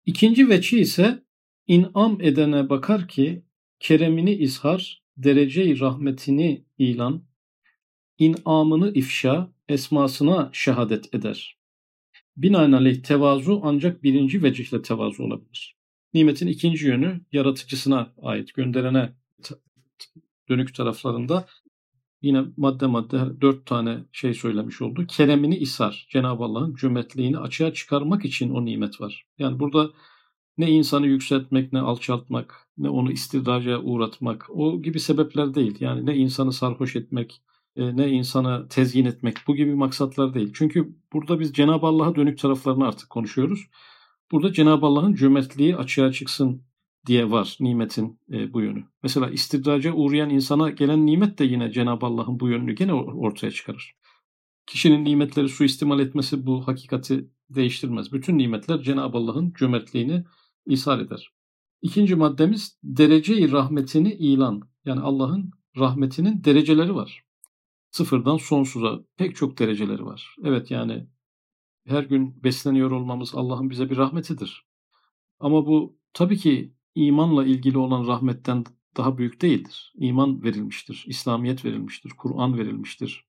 İkinci 0.07 0.49
veçi 0.49 0.81
ise 0.81 1.23
inam 1.73 2.21
edene 2.21 2.71
bakar 2.71 3.09
ki 3.09 3.43
keremini 3.81 4.33
izhar, 4.33 5.03
derece 5.17 5.81
rahmetini 5.81 6.65
ilan, 6.79 7.23
inamını 8.19 8.93
ifşa, 8.95 9.53
esmasına 9.69 10.51
şehadet 10.53 11.15
eder. 11.15 11.59
Binaenaleyh 12.37 13.03
tevazu 13.03 13.61
ancak 13.65 14.03
birinci 14.03 14.43
vecihle 14.43 14.83
tevazu 14.83 15.23
olabilir. 15.23 15.77
Nimetin 16.15 16.47
ikinci 16.47 16.87
yönü 16.87 17.21
yaratıcısına 17.33 18.13
ait, 18.23 18.55
gönderene 18.55 19.13
dönük 20.49 20.75
taraflarında 20.75 21.47
yine 22.23 22.45
madde 22.57 22.87
madde 22.87 23.41
dört 23.41 23.67
tane 23.67 23.99
şey 24.13 24.35
söylemiş 24.35 24.83
oldu. 24.83 25.07
Keremini 25.07 25.57
isar. 25.57 26.07
Cenab-ı 26.11 26.45
Allah'ın 26.45 26.75
cömertliğini 26.75 27.39
açığa 27.39 27.73
çıkarmak 27.73 28.25
için 28.25 28.51
o 28.51 28.65
nimet 28.65 29.01
var. 29.01 29.27
Yani 29.39 29.61
burada 29.61 29.91
ne 30.59 30.71
insanı 30.71 31.07
yükseltmek, 31.07 31.73
ne 31.73 31.81
alçaltmak, 31.81 32.69
ne 32.79 32.89
onu 32.89 33.13
istidraca 33.13 33.79
uğratmak 33.79 34.47
o 34.51 34.83
gibi 34.83 35.01
sebepler 35.01 35.55
değil. 35.55 35.77
Yani 35.81 36.07
ne 36.07 36.17
insanı 36.17 36.53
sarhoş 36.53 36.97
etmek, 36.97 37.43
e, 37.77 37.97
ne 37.97 38.11
insana 38.11 38.69
tezyin 38.69 39.05
etmek 39.05 39.37
bu 39.47 39.57
gibi 39.57 39.75
maksatlar 39.75 40.35
değil. 40.35 40.53
Çünkü 40.55 40.97
burada 41.13 41.41
biz 41.41 41.53
Cenab-ı 41.53 41.87
Allah'a 41.87 42.15
dönük 42.15 42.39
taraflarını 42.39 42.87
artık 42.87 43.11
konuşuyoruz. 43.11 43.67
Burada 44.33 44.53
Cenab-ı 44.53 44.87
Allah'ın 44.87 45.15
cömertliği 45.15 45.77
açığa 45.77 46.13
çıksın 46.13 46.63
diye 47.07 47.31
var 47.31 47.57
nimetin 47.61 48.21
e, 48.33 48.53
bu 48.53 48.61
yönü. 48.61 48.85
Mesela 49.03 49.31
istidraca 49.31 49.93
uğrayan 49.93 50.31
insana 50.31 50.71
gelen 50.71 51.07
nimet 51.07 51.39
de 51.39 51.45
yine 51.45 51.73
Cenab-ı 51.73 52.07
Allah'ın 52.07 52.41
bu 52.41 52.49
yönünü 52.49 52.73
gene 52.73 52.95
ortaya 52.95 53.51
çıkarır. 53.51 53.95
Kişinin 54.67 55.05
nimetleri 55.05 55.49
suistimal 55.49 56.01
etmesi 56.01 56.47
bu 56.47 56.69
hakikati 56.69 57.29
değiştirmez. 57.51 58.13
Bütün 58.13 58.39
nimetler 58.39 58.83
Cenab-ı 58.83 59.19
Allah'ın 59.19 59.53
cömertliğini 59.53 60.25
ishar 60.67 60.99
eder. 60.99 61.33
İkinci 61.83 62.17
maddemiz 62.17 62.79
derece-i 62.83 63.53
rahmetini 63.53 64.13
ilan. 64.13 64.63
Yani 64.85 65.01
Allah'ın 65.01 65.51
rahmetinin 65.77 66.45
dereceleri 66.45 66.95
var 66.95 67.25
sıfırdan 67.93 68.37
sonsuza 68.37 69.01
pek 69.17 69.37
çok 69.37 69.59
dereceleri 69.59 70.05
var. 70.07 70.37
Evet 70.45 70.71
yani 70.71 71.07
her 71.87 72.03
gün 72.03 72.45
besleniyor 72.45 72.91
olmamız 72.91 73.35
Allah'ın 73.35 73.71
bize 73.71 73.91
bir 73.91 73.97
rahmetidir. 73.97 74.67
Ama 75.41 75.67
bu 75.67 75.99
tabii 76.13 76.37
ki 76.37 76.75
imanla 76.95 77.45
ilgili 77.45 77.79
olan 77.79 78.07
rahmetten 78.07 78.65
daha 78.97 79.19
büyük 79.19 79.43
değildir. 79.43 79.93
İman 79.97 80.43
verilmiştir, 80.43 81.05
İslamiyet 81.09 81.65
verilmiştir, 81.65 82.11
Kur'an 82.19 82.59
verilmiştir. 82.59 83.25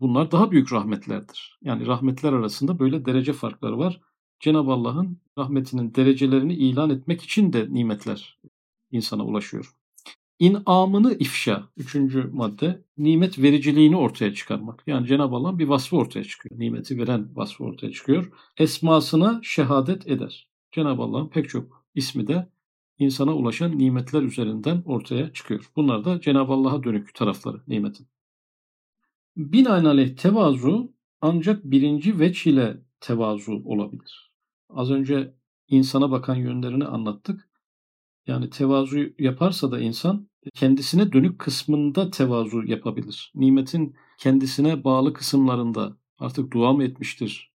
Bunlar 0.00 0.30
daha 0.30 0.50
büyük 0.50 0.72
rahmetlerdir. 0.72 1.58
Yani 1.62 1.86
rahmetler 1.86 2.32
arasında 2.32 2.78
böyle 2.78 3.04
derece 3.04 3.32
farkları 3.32 3.78
var. 3.78 4.00
Cenab-ı 4.40 4.72
Allah'ın 4.72 5.18
rahmetinin 5.38 5.94
derecelerini 5.94 6.54
ilan 6.54 6.90
etmek 6.90 7.22
için 7.22 7.52
de 7.52 7.66
nimetler 7.70 8.38
insana 8.90 9.24
ulaşıyor. 9.24 9.74
İnamını 10.38 11.14
ifşa. 11.14 11.68
Üçüncü 11.76 12.30
madde. 12.32 12.84
Nimet 12.98 13.38
vericiliğini 13.38 13.96
ortaya 13.96 14.34
çıkarmak. 14.34 14.82
Yani 14.86 15.06
Cenab-ı 15.06 15.36
Allah'ın 15.36 15.58
bir 15.58 15.68
vasfı 15.68 15.96
ortaya 15.96 16.24
çıkıyor. 16.24 16.60
Nimeti 16.60 16.98
veren 16.98 17.36
vasfı 17.36 17.64
ortaya 17.64 17.92
çıkıyor. 17.92 18.32
Esmasına 18.56 19.40
şehadet 19.42 20.06
eder. 20.06 20.48
Cenab-ı 20.72 21.02
Allah'ın 21.02 21.28
pek 21.28 21.48
çok 21.48 21.84
ismi 21.94 22.26
de 22.26 22.48
insana 22.98 23.34
ulaşan 23.34 23.78
nimetler 23.78 24.22
üzerinden 24.22 24.82
ortaya 24.86 25.32
çıkıyor. 25.32 25.70
Bunlar 25.76 26.04
da 26.04 26.20
Cenab-ı 26.20 26.52
Allah'a 26.52 26.82
dönük 26.82 27.14
tarafları 27.14 27.60
nimetin. 27.68 28.06
Binaenaleyh 29.36 30.16
tevazu 30.16 30.92
ancak 31.20 31.64
birinci 31.64 32.18
veç 32.18 32.46
ile 32.46 32.80
tevazu 33.00 33.62
olabilir. 33.64 34.29
Az 34.74 34.90
önce 34.90 35.34
insana 35.68 36.10
bakan 36.10 36.34
yönlerini 36.34 36.84
anlattık. 36.84 37.50
Yani 38.26 38.50
tevazu 38.50 38.98
yaparsa 39.18 39.72
da 39.72 39.80
insan 39.80 40.28
kendisine 40.54 41.12
dönük 41.12 41.38
kısmında 41.38 42.10
tevazu 42.10 42.62
yapabilir. 42.66 43.32
Nimetin 43.34 43.96
kendisine 44.18 44.84
bağlı 44.84 45.12
kısımlarında 45.12 45.96
artık 46.18 46.52
dua 46.52 46.72
mı 46.72 46.84
etmiştir? 46.84 47.52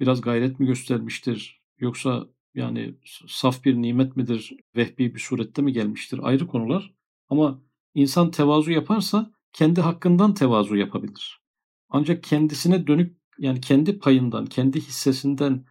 Biraz 0.00 0.20
gayret 0.20 0.60
mi 0.60 0.66
göstermiştir? 0.66 1.62
Yoksa 1.78 2.26
yani 2.54 2.94
saf 3.26 3.64
bir 3.64 3.74
nimet 3.74 4.16
midir? 4.16 4.52
Vehbi 4.76 5.14
bir 5.14 5.20
surette 5.20 5.62
mi 5.62 5.72
gelmiştir? 5.72 6.20
Ayrı 6.22 6.46
konular. 6.46 6.94
Ama 7.28 7.62
insan 7.94 8.30
tevazu 8.30 8.70
yaparsa 8.70 9.32
kendi 9.52 9.80
hakkından 9.80 10.34
tevazu 10.34 10.76
yapabilir. 10.76 11.40
Ancak 11.88 12.22
kendisine 12.22 12.86
dönük 12.86 13.18
yani 13.38 13.60
kendi 13.60 13.98
payından, 13.98 14.46
kendi 14.46 14.80
hissesinden 14.80 15.64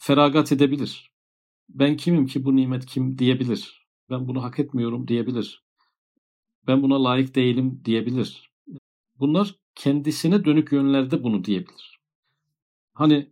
feragat 0.00 0.52
edebilir. 0.52 1.12
Ben 1.68 1.96
kimim 1.96 2.26
ki 2.26 2.44
bu 2.44 2.56
nimet 2.56 2.86
kim 2.86 3.18
diyebilir 3.18 3.80
ben 4.10 4.28
bunu 4.28 4.42
hak 4.42 4.58
etmiyorum 4.58 5.08
diyebilir. 5.08 5.64
Ben 6.66 6.82
buna 6.82 7.04
layık 7.04 7.34
değilim 7.34 7.82
diyebilir. 7.84 8.50
Bunlar 9.18 9.54
kendisine 9.74 10.44
dönük 10.44 10.72
yönlerde 10.72 11.24
bunu 11.24 11.44
diyebilir. 11.44 12.00
Hani 12.94 13.30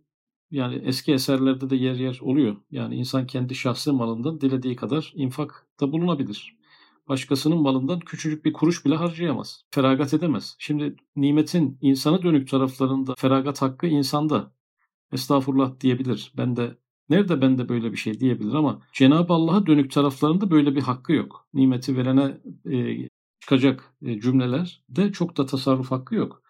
yani 0.51 0.75
eski 0.75 1.13
eserlerde 1.13 1.69
de 1.69 1.75
yer 1.75 1.95
yer 1.95 2.19
oluyor. 2.21 2.57
Yani 2.71 2.95
insan 2.95 3.27
kendi 3.27 3.55
şahsi 3.55 3.91
malından 3.91 4.41
dilediği 4.41 4.75
kadar 4.75 5.11
infakta 5.15 5.91
bulunabilir. 5.91 6.57
Başkasının 7.07 7.61
malından 7.61 7.99
küçücük 7.99 8.45
bir 8.45 8.53
kuruş 8.53 8.85
bile 8.85 8.95
harcayamaz. 8.95 9.65
Feragat 9.71 10.13
edemez. 10.13 10.55
Şimdi 10.59 10.95
nimetin 11.15 11.77
insana 11.81 12.23
dönük 12.23 12.49
taraflarında 12.49 13.15
feragat 13.17 13.61
hakkı 13.61 13.87
insanda. 13.87 14.51
Estağfurullah 15.11 15.79
diyebilir. 15.79 16.33
Ben 16.37 16.55
de 16.55 16.77
Nerede 17.09 17.41
bende 17.41 17.69
böyle 17.69 17.91
bir 17.91 17.97
şey 17.97 18.19
diyebilir 18.19 18.53
ama 18.53 18.81
Cenab-ı 18.93 19.33
Allah'a 19.33 19.65
dönük 19.65 19.91
taraflarında 19.91 20.51
böyle 20.51 20.75
bir 20.75 20.81
hakkı 20.81 21.13
yok. 21.13 21.47
Nimeti 21.53 21.97
verene 21.97 22.37
e, 22.71 23.09
çıkacak 23.39 23.93
e, 24.01 24.19
cümleler 24.21 24.83
de 24.89 25.11
çok 25.11 25.37
da 25.37 25.45
tasarruf 25.45 25.91
hakkı 25.91 26.15
yok. 26.15 26.43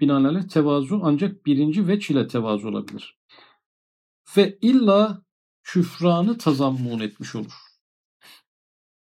binaenaleyh 0.00 0.48
tevazu 0.48 1.00
ancak 1.04 1.46
birinci 1.46 1.88
veç 1.88 2.10
ile 2.10 2.26
tevazu 2.26 2.68
olabilir. 2.68 3.18
Ve 4.36 4.58
illa 4.60 5.22
küfranı 5.62 6.38
tazammun 6.38 7.00
etmiş 7.00 7.34
olur. 7.34 7.52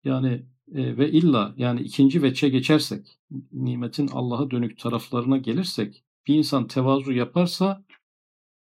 Yani 0.04 0.46
e, 0.74 0.96
ve 0.98 1.10
illa 1.10 1.54
yani 1.56 1.80
ikinci 1.80 2.22
veçe 2.22 2.48
geçersek, 2.48 3.18
nimetin 3.52 4.08
Allah'a 4.12 4.50
dönük 4.50 4.78
taraflarına 4.78 5.36
gelirsek, 5.36 6.04
bir 6.26 6.34
insan 6.34 6.66
tevazu 6.66 7.12
yaparsa 7.12 7.84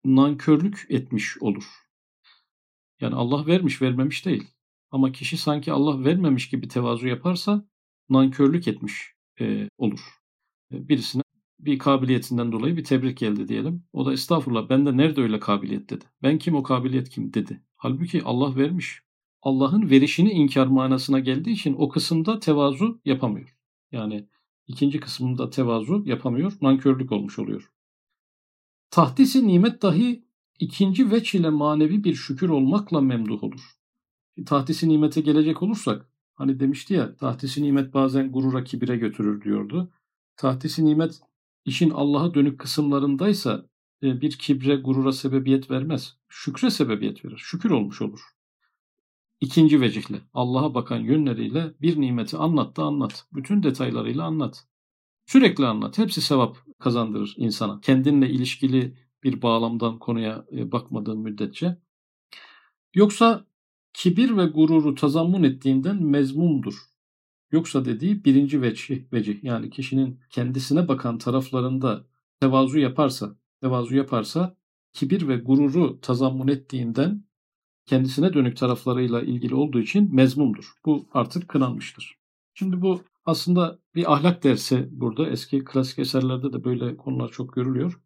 nankörlük 0.05 0.85
etmiş 0.89 1.37
olur. 1.41 1.63
Yani 3.01 3.15
Allah 3.15 3.45
vermiş 3.45 3.81
vermemiş 3.81 4.25
değil. 4.25 4.47
Ama 4.91 5.11
kişi 5.11 5.37
sanki 5.37 5.71
Allah 5.71 6.05
vermemiş 6.05 6.49
gibi 6.49 6.67
tevazu 6.67 7.07
yaparsa 7.07 7.65
nankörlük 8.09 8.67
etmiş 8.67 9.13
e, 9.39 9.69
olur. 9.77 9.99
E, 10.71 10.89
birisine 10.89 11.23
bir 11.59 11.79
kabiliyetinden 11.79 12.51
dolayı 12.51 12.77
bir 12.77 12.83
tebrik 12.83 13.17
geldi 13.17 13.47
diyelim. 13.47 13.83
O 13.93 14.05
da 14.05 14.13
estağfurullah 14.13 14.69
bende 14.69 14.97
nerede 14.97 15.21
öyle 15.21 15.39
kabiliyet 15.39 15.89
dedi. 15.89 16.05
Ben 16.23 16.37
kim 16.37 16.55
o 16.55 16.63
kabiliyet 16.63 17.09
kim 17.09 17.33
dedi. 17.33 17.63
Halbuki 17.75 18.23
Allah 18.23 18.55
vermiş. 18.55 19.01
Allah'ın 19.41 19.89
verişini 19.89 20.31
inkar 20.31 20.67
manasına 20.67 21.19
geldiği 21.19 21.51
için 21.51 21.75
o 21.77 21.89
kısımda 21.89 22.39
tevazu 22.39 23.01
yapamıyor. 23.05 23.57
Yani 23.91 24.27
ikinci 24.67 24.99
kısmında 24.99 25.49
tevazu 25.49 26.03
yapamıyor, 26.05 26.53
nankörlük 26.61 27.11
olmuş 27.11 27.39
oluyor. 27.39 27.72
Tahdisi 28.93 29.47
nimet 29.47 29.81
dahi 29.81 30.25
ikinci 30.59 31.11
veç 31.11 31.35
ile 31.35 31.49
manevi 31.49 32.03
bir 32.03 32.13
şükür 32.13 32.49
olmakla 32.49 33.01
memduh 33.01 33.43
olur. 33.43 33.61
Tahdisi 34.45 34.89
nimete 34.89 35.21
gelecek 35.21 35.63
olursak, 35.63 36.09
hani 36.33 36.59
demişti 36.59 36.93
ya, 36.93 37.15
tahdisi 37.15 37.63
nimet 37.63 37.93
bazen 37.93 38.31
gurura 38.31 38.63
kibire 38.63 38.97
götürür 38.97 39.41
diyordu. 39.41 39.91
Tahdisi 40.37 40.85
nimet 40.85 41.19
işin 41.65 41.89
Allah'a 41.89 42.33
dönük 42.33 42.59
kısımlarındaysa 42.59 43.65
e, 44.03 44.21
bir 44.21 44.31
kibre, 44.31 44.75
gurura 44.75 45.11
sebebiyet 45.11 45.71
vermez. 45.71 46.17
Şükre 46.29 46.69
sebebiyet 46.69 47.25
verir. 47.25 47.37
Şükür 47.37 47.69
olmuş 47.69 48.01
olur. 48.01 48.21
İkinci 49.41 49.81
vecihle 49.81 50.21
Allah'a 50.33 50.73
bakan 50.73 50.99
yönleriyle 50.99 51.73
bir 51.81 52.01
nimeti 52.01 52.37
anlat 52.37 52.77
da 52.77 52.83
anlat. 52.83 53.27
Bütün 53.31 53.63
detaylarıyla 53.63 54.23
anlat. 54.23 54.67
Sürekli 55.25 55.65
anlat. 55.65 55.97
Hepsi 55.97 56.21
sevap 56.21 56.57
kazandırır 56.79 57.33
insana. 57.37 57.79
Kendinle 57.81 58.29
ilişkili 58.29 58.97
bir 59.23 59.41
bağlamdan 59.41 59.99
konuya 59.99 60.45
e, 60.51 60.71
bakmadığın 60.71 61.19
müddetçe. 61.19 61.77
Yoksa 62.93 63.45
kibir 63.93 64.37
ve 64.37 64.45
gururu 64.45 64.95
tazammun 64.95 65.43
ettiğinden 65.43 66.03
mezmumdur. 66.03 66.75
Yoksa 67.51 67.85
dediği 67.85 68.25
birinci 68.25 68.61
vecih, 68.61 69.13
vecih 69.13 69.43
yani 69.43 69.69
kişinin 69.69 70.19
kendisine 70.29 70.87
bakan 70.87 71.17
taraflarında 71.17 72.05
tevazu 72.39 72.79
yaparsa, 72.79 73.35
tevazu 73.61 73.95
yaparsa 73.95 74.55
kibir 74.93 75.27
ve 75.27 75.37
gururu 75.37 76.01
tazammun 76.01 76.47
ettiğinden 76.47 77.23
kendisine 77.85 78.33
dönük 78.33 78.57
taraflarıyla 78.57 79.21
ilgili 79.21 79.55
olduğu 79.55 79.79
için 79.79 80.15
mezmumdur. 80.15 80.73
Bu 80.85 81.05
artık 81.13 81.47
kınanmıştır. 81.49 82.17
Şimdi 82.53 82.81
bu 82.81 83.01
aslında 83.25 83.79
bir 83.95 84.13
ahlak 84.13 84.43
dersi 84.43 84.89
burada. 84.91 85.29
Eski 85.29 85.63
klasik 85.63 85.99
eserlerde 85.99 86.53
de 86.53 86.63
böyle 86.63 86.97
konular 86.97 87.29
çok 87.29 87.53
görülüyor. 87.53 88.01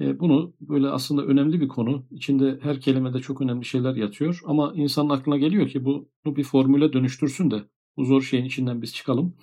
E, 0.00 0.20
bunu 0.20 0.54
böyle 0.60 0.88
aslında 0.88 1.22
önemli 1.24 1.60
bir 1.60 1.68
konu. 1.68 2.06
İçinde 2.10 2.58
her 2.62 2.80
kelimede 2.80 3.18
çok 3.20 3.40
önemli 3.40 3.64
şeyler 3.64 3.94
yatıyor. 3.94 4.40
Ama 4.44 4.72
insanın 4.76 5.10
aklına 5.10 5.36
geliyor 5.36 5.68
ki 5.68 5.84
bunu 5.84 6.06
bir 6.26 6.44
formüle 6.44 6.92
dönüştürsün 6.92 7.50
de 7.50 7.62
bu 7.96 8.04
zor 8.04 8.22
şeyin 8.22 8.44
içinden 8.44 8.82
biz 8.82 8.94
çıkalım. 8.94 9.34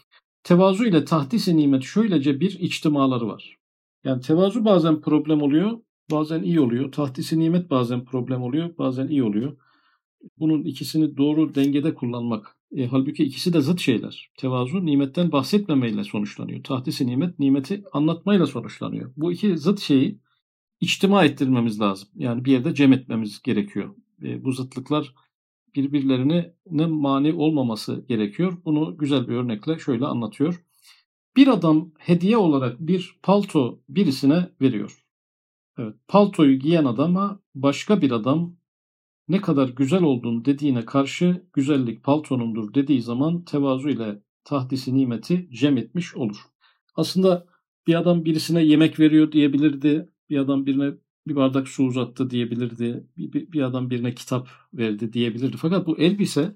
Tevazu 0.44 0.86
ile 0.86 1.06
tahdis-i 1.06 1.58
nimet 1.58 1.84
şöylece 1.84 2.40
bir 2.40 2.60
içtimaları 2.60 3.28
var. 3.28 3.58
Yani 4.04 4.22
tevazu 4.22 4.66
bazen 4.66 5.02
problem 5.02 5.42
oluyor, 5.42 5.80
bazen 6.12 6.44
iyi 6.44 6.60
oluyor. 6.60 6.92
Tahdis-i 6.92 7.40
nimet 7.40 7.70
bazen 7.70 8.06
problem 8.06 8.42
oluyor, 8.42 8.78
bazen 8.78 9.08
iyi 9.08 9.24
oluyor. 9.24 9.58
Bunun 10.38 10.64
ikisini 10.64 11.18
doğru 11.18 11.56
dengede 11.56 11.94
kullanmak. 11.94 12.58
E, 12.76 12.88
halbuki 12.88 13.24
ikisi 13.24 13.54
de 13.54 13.62
zıt 13.62 13.80
şeyler. 13.80 14.32
Tevazu 14.38 14.86
nimetten 14.86 15.32
bahsetmemeyle 15.32 16.04
sonuçlanıyor. 16.04 16.64
Tahdis-i 16.64 17.08
nimet 17.08 17.40
nimeti 17.40 17.84
anlatmayla 17.94 18.48
sonuçlanıyor. 18.48 19.14
Bu 19.18 19.32
iki 19.32 19.58
zıt 19.58 19.80
şeyi 19.80 20.20
içtima 20.80 21.26
ettirmemiz 21.26 21.80
lazım. 21.82 22.10
Yani 22.16 22.46
bir 22.46 22.52
yerde 22.52 22.76
cem 22.76 22.94
etmemiz 22.94 23.42
gerekiyor. 23.42 23.96
E, 24.24 24.44
bu 24.44 24.52
zıtlıklar 24.52 25.14
birbirlerine 25.76 26.54
ne 26.72 26.86
mani 26.86 27.34
olmaması 27.34 28.06
gerekiyor. 28.08 28.58
Bunu 28.66 28.98
güzel 28.98 29.28
bir 29.28 29.36
örnekle 29.36 29.80
şöyle 29.80 30.06
anlatıyor. 30.06 30.64
Bir 31.36 31.48
adam 31.48 31.92
hediye 31.98 32.38
olarak 32.38 32.80
bir 32.80 33.20
palto 33.24 33.80
birisine 33.90 34.50
veriyor. 34.62 35.06
Evet, 35.78 35.96
paltoyu 36.08 36.60
giyen 36.60 36.86
adama 36.86 37.40
başka 37.56 38.02
bir 38.02 38.12
adam 38.12 38.56
ne 39.28 39.42
kadar 39.42 39.70
güzel 39.70 40.04
olduğunu 40.04 40.46
dediğine 40.46 40.86
karşı 40.86 41.46
güzellik 41.54 42.04
paltonundur 42.04 42.74
dediği 42.74 43.02
zaman 43.02 43.44
tevazu 43.44 43.90
ile 43.90 44.24
tahdisi 44.44 44.96
nimeti 44.96 45.50
cem 45.52 45.78
etmiş 45.78 46.16
olur. 46.16 46.38
Aslında 46.96 47.48
bir 47.88 47.96
adam 47.96 48.26
birisine 48.26 48.64
yemek 48.64 49.00
veriyor 49.00 49.32
diyebilirdi. 49.32 50.10
Bir 50.30 50.38
adam 50.38 50.66
birine 50.66 50.92
bir 51.28 51.36
bardak 51.36 51.68
su 51.68 51.84
uzattı 51.84 52.30
diyebilirdi. 52.30 53.08
Bir, 53.18 53.34
bir, 53.34 53.52
bir 53.52 53.62
adam 53.62 53.90
birine 53.90 54.16
kitap 54.16 54.50
verdi 54.74 55.14
diyebilirdi. 55.14 55.58
Fakat 55.58 55.88
bu 55.88 55.98
elbise 55.98 56.56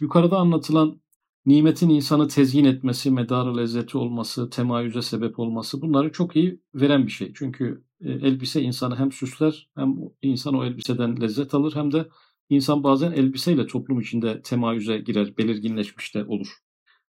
yukarıda 0.00 0.36
anlatılan 0.38 1.00
nimetin 1.46 1.88
insanı 1.88 2.28
tezyin 2.28 2.64
etmesi, 2.64 3.10
medarı 3.10 3.56
lezzeti 3.56 3.98
olması, 3.98 4.50
temayüze 4.50 5.02
sebep 5.02 5.38
olması 5.38 5.82
bunları 5.82 6.12
çok 6.12 6.36
iyi 6.36 6.60
veren 6.74 7.06
bir 7.06 7.12
şey. 7.12 7.32
Çünkü 7.34 7.84
e, 8.00 8.12
elbise 8.12 8.62
insanı 8.62 8.96
hem 8.98 9.12
süsler 9.12 9.68
hem 9.74 9.96
insan 10.22 10.54
o 10.54 10.64
elbiseden 10.64 11.20
lezzet 11.20 11.54
alır 11.54 11.74
hem 11.74 11.92
de 11.92 12.08
insan 12.48 12.84
bazen 12.84 13.12
elbiseyle 13.12 13.66
toplum 13.66 14.00
içinde 14.00 14.42
temayüze 14.42 14.98
girer, 14.98 15.36
belirginleşmiş 15.38 16.14
de 16.14 16.24
olur. 16.24 16.48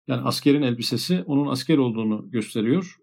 Yani 0.09 0.23
askerin 0.23 0.63
elbisesi 0.63 1.23
onun 1.27 1.47
asker 1.47 1.79
olduğunu 1.79 2.31
gösteriyor 2.31 2.99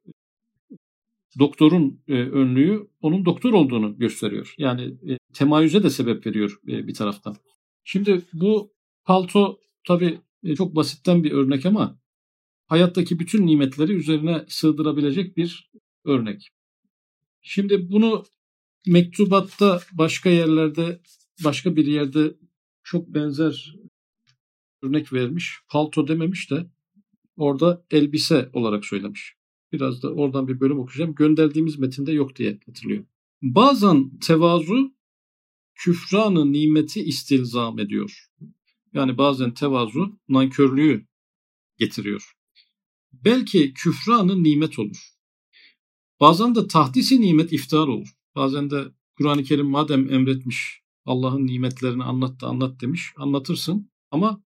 doktorun 1.39 2.01
e, 2.07 2.13
önlüğü 2.13 2.87
onun 3.01 3.25
doktor 3.25 3.53
olduğunu 3.53 3.97
gösteriyor. 3.97 4.53
Yani 4.57 4.83
e, 4.83 5.17
temayüze 5.33 5.83
de 5.83 5.89
sebep 5.89 6.27
veriyor 6.27 6.59
bir 6.63 6.93
taraftan. 6.93 7.35
Şimdi 7.83 8.21
bu 8.33 8.73
palto 9.05 9.59
tabii 9.87 10.19
e, 10.43 10.55
çok 10.55 10.75
basitten 10.75 11.23
bir 11.23 11.31
örnek 11.31 11.65
ama 11.65 11.99
hayattaki 12.67 13.19
bütün 13.19 13.47
nimetleri 13.47 13.93
üzerine 13.93 14.45
sığdırabilecek 14.47 15.37
bir 15.37 15.71
örnek. 16.05 16.49
Şimdi 17.41 17.91
bunu 17.91 18.25
mektubatta 18.87 19.81
başka 19.91 20.29
yerlerde 20.29 21.01
başka 21.43 21.75
bir 21.75 21.85
yerde 21.85 22.35
çok 22.83 23.07
benzer 23.07 23.75
örnek 24.81 25.13
vermiş. 25.13 25.57
Palto 25.69 26.07
dememiş 26.07 26.51
de 26.51 26.65
orada 27.37 27.85
elbise 27.91 28.49
olarak 28.53 28.85
söylemiş. 28.85 29.35
Biraz 29.71 30.03
da 30.03 30.13
oradan 30.13 30.47
bir 30.47 30.59
bölüm 30.59 30.79
okuyacağım. 30.79 31.15
Gönderdiğimiz 31.15 31.79
metinde 31.79 32.11
yok 32.11 32.35
diye 32.35 32.59
hatırlıyor. 32.65 33.03
Bazen 33.41 34.17
tevazu 34.19 34.93
küfranı 35.75 36.51
nimeti 36.51 37.03
istilzam 37.03 37.79
ediyor. 37.79 38.29
Yani 38.93 39.17
bazen 39.17 39.53
tevazu 39.53 40.19
nankörlüğü 40.29 41.07
getiriyor. 41.77 42.33
Belki 43.13 43.73
küfranı 43.73 44.43
nimet 44.43 44.79
olur. 44.79 45.09
Bazen 46.19 46.55
de 46.55 46.67
tahdisi 46.67 47.21
nimet 47.21 47.53
iftihar 47.53 47.87
olur. 47.87 48.07
Bazen 48.35 48.69
de 48.69 48.85
Kur'an-ı 49.17 49.43
Kerim 49.43 49.69
madem 49.69 50.13
emretmiş 50.13 50.81
Allah'ın 51.05 51.47
nimetlerini 51.47 52.03
anlat 52.03 52.41
da 52.41 52.47
anlat 52.47 52.81
demiş 52.81 53.13
anlatırsın 53.17 53.91
ama 54.11 54.43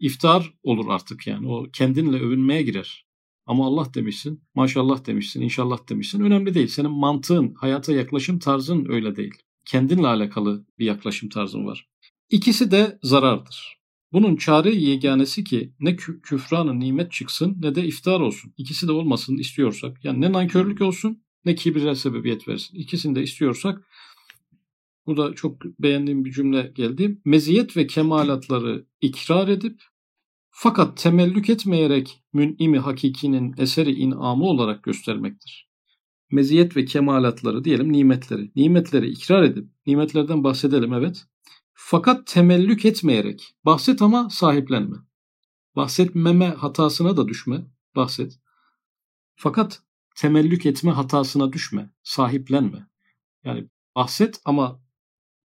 iftar 0.00 0.54
olur 0.62 0.86
artık 0.88 1.26
yani 1.26 1.48
o 1.48 1.66
kendinle 1.72 2.20
övünmeye 2.20 2.62
girer. 2.62 3.06
Ama 3.46 3.66
Allah 3.66 3.94
demişsin, 3.94 4.42
maşallah 4.54 5.06
demişsin, 5.06 5.40
inşallah 5.40 5.88
demişsin. 5.88 6.20
Önemli 6.20 6.54
değil. 6.54 6.66
Senin 6.66 6.90
mantığın, 6.90 7.54
hayata 7.54 7.92
yaklaşım 7.92 8.38
tarzın 8.38 8.86
öyle 8.88 9.16
değil. 9.16 9.34
Kendinle 9.64 10.06
alakalı 10.06 10.66
bir 10.78 10.86
yaklaşım 10.86 11.28
tarzın 11.28 11.66
var. 11.66 11.88
İkisi 12.30 12.70
de 12.70 12.98
zarardır. 13.02 13.76
Bunun 14.12 14.36
çare 14.36 14.74
yeganesi 14.74 15.44
ki 15.44 15.72
ne 15.80 15.96
küfranı 15.96 16.80
nimet 16.80 17.12
çıksın 17.12 17.56
ne 17.62 17.74
de 17.74 17.84
iftar 17.84 18.20
olsun. 18.20 18.52
İkisi 18.56 18.88
de 18.88 18.92
olmasın 18.92 19.36
istiyorsak. 19.36 20.04
Yani 20.04 20.20
ne 20.20 20.32
nankörlük 20.32 20.80
olsun 20.80 21.22
ne 21.44 21.54
kibire 21.54 21.94
sebebiyet 21.94 22.48
versin. 22.48 22.78
İkisini 22.78 23.16
de 23.16 23.22
istiyorsak 23.22 23.88
bu 25.06 25.16
da 25.16 25.34
çok 25.34 25.64
beğendiğim 25.64 26.24
bir 26.24 26.32
cümle 26.32 26.72
geldi. 26.74 27.20
Meziyet 27.24 27.76
ve 27.76 27.86
kemalatları 27.86 28.86
ikrar 29.00 29.48
edip 29.48 29.82
fakat 30.50 30.96
temellük 30.96 31.50
etmeyerek 31.50 32.22
mün'imi 32.32 32.78
hakikinin 32.78 33.54
eseri 33.58 33.92
inamı 33.92 34.44
olarak 34.44 34.82
göstermektir. 34.82 35.68
Meziyet 36.30 36.76
ve 36.76 36.84
kemalatları 36.84 37.64
diyelim 37.64 37.92
nimetleri. 37.92 38.50
Nimetleri 38.56 39.08
ikrar 39.08 39.42
edip 39.42 39.68
nimetlerden 39.86 40.44
bahsedelim 40.44 40.92
evet. 40.92 41.26
Fakat 41.88 42.26
temellük 42.26 42.84
etmeyerek 42.84 43.54
bahset 43.64 44.02
ama 44.02 44.30
sahiplenme. 44.30 44.96
Bahsetmeme 45.76 46.46
hatasına 46.46 47.16
da 47.16 47.28
düşme. 47.28 47.66
Bahset. 47.96 48.38
Fakat 49.36 49.82
temellük 50.16 50.66
etme 50.66 50.90
hatasına 50.90 51.52
düşme, 51.52 51.90
sahiplenme. 52.02 52.86
Yani 53.44 53.68
bahset 53.94 54.40
ama 54.44 54.82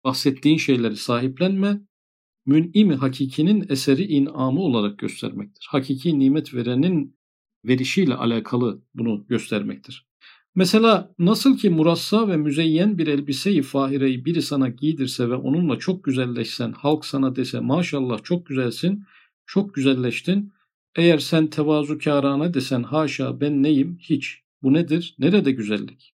bahsettiğin 0.03 0.57
şeyleri 0.57 0.97
sahiplenme, 0.97 1.81
mün'imi 2.45 2.95
hakikinin 2.95 3.65
eseri 3.69 4.03
inamı 4.03 4.59
olarak 4.59 4.99
göstermektir. 4.99 5.67
Hakiki 5.71 6.19
nimet 6.19 6.53
verenin 6.53 7.17
verişiyle 7.65 8.15
alakalı 8.15 8.81
bunu 8.93 9.27
göstermektir. 9.27 10.07
Mesela 10.55 11.15
nasıl 11.19 11.57
ki 11.57 11.69
murassa 11.69 12.27
ve 12.27 12.37
müzeyyen 12.37 12.97
bir 12.97 13.07
elbise-i 13.07 13.61
fahireyi 13.61 14.25
biri 14.25 14.41
sana 14.41 14.69
giydirse 14.69 15.29
ve 15.29 15.35
onunla 15.35 15.79
çok 15.79 16.03
güzelleşsen, 16.03 16.71
halk 16.71 17.05
sana 17.05 17.35
dese 17.35 17.59
maşallah 17.59 18.23
çok 18.23 18.45
güzelsin, 18.45 19.03
çok 19.45 19.75
güzelleştin. 19.75 20.53
Eğer 20.95 21.19
sen 21.19 21.47
tevazukarane 21.47 22.53
desen 22.53 22.83
haşa 22.83 23.41
ben 23.41 23.63
neyim 23.63 23.97
hiç. 24.01 24.41
Bu 24.63 24.73
nedir? 24.73 25.15
Nerede 25.19 25.51
güzellik? 25.51 26.13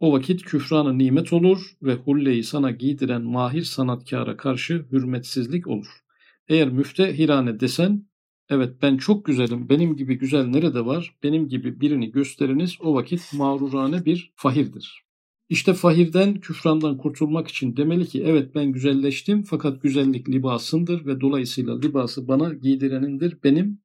O 0.00 0.12
vakit 0.12 0.42
küfranı 0.42 0.98
nimet 0.98 1.32
olur 1.32 1.60
ve 1.82 1.94
hulleyi 1.94 2.44
sana 2.44 2.70
giydiren 2.70 3.22
mahir 3.22 3.62
sanatkara 3.62 4.36
karşı 4.36 4.86
hürmetsizlik 4.92 5.66
olur. 5.66 6.02
Eğer 6.48 6.68
müftehirane 6.68 7.60
desen 7.60 8.06
Evet 8.48 8.82
ben 8.82 8.96
çok 8.96 9.24
güzelim. 9.24 9.68
Benim 9.68 9.96
gibi 9.96 10.18
güzel 10.18 10.46
nerede 10.46 10.86
var? 10.86 11.16
Benim 11.22 11.48
gibi 11.48 11.80
birini 11.80 12.10
gösteriniz 12.12 12.76
o 12.80 12.94
vakit 12.94 13.32
mağrurane 13.34 14.04
bir 14.04 14.32
fahirdir. 14.36 15.04
İşte 15.48 15.74
fahirden, 15.74 16.40
küfrandan 16.40 16.98
kurtulmak 16.98 17.48
için 17.48 17.76
demeli 17.76 18.06
ki 18.06 18.22
evet 18.24 18.54
ben 18.54 18.72
güzelleştim 18.72 19.42
fakat 19.42 19.82
güzellik 19.82 20.28
libasındır 20.28 21.06
ve 21.06 21.20
dolayısıyla 21.20 21.80
libası 21.80 22.28
bana 22.28 22.54
giydirenindir, 22.54 23.42
benim 23.44 23.82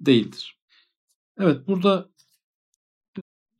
değildir. 0.00 0.58
Evet 1.38 1.66
burada 1.66 2.10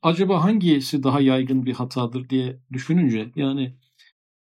acaba 0.01 0.43
hangisi 0.43 1.03
daha 1.03 1.21
yaygın 1.21 1.65
bir 1.65 1.73
hatadır 1.73 2.29
diye 2.29 2.59
düşününce 2.73 3.31
yani 3.35 3.75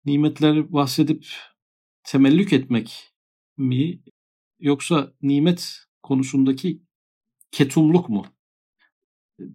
nimetleri 0.04 0.72
bahsedip 0.72 1.26
temellük 2.04 2.52
etmek 2.52 3.12
mi 3.56 4.02
yoksa 4.60 5.12
nimet 5.22 5.89
konusundaki 6.10 6.82
ketumluk 7.50 8.08
mu 8.08 8.24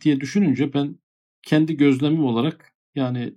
diye 0.01 0.21
düşününce 0.21 0.73
ben 0.73 0.99
kendi 1.43 1.77
gözlemim 1.77 2.25
olarak 2.25 2.73
yani 2.95 3.33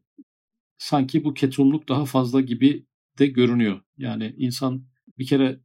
sanki 0.79 1.25
bu 1.25 1.35
ketumluk 1.35 1.89
daha 1.89 2.05
fazla 2.05 2.41
gibi 2.41 2.87
de 3.19 3.27
görünüyor. 3.27 3.81
Yani 3.97 4.35
insan 4.37 4.85
bir 5.19 5.27
kere 5.27 5.61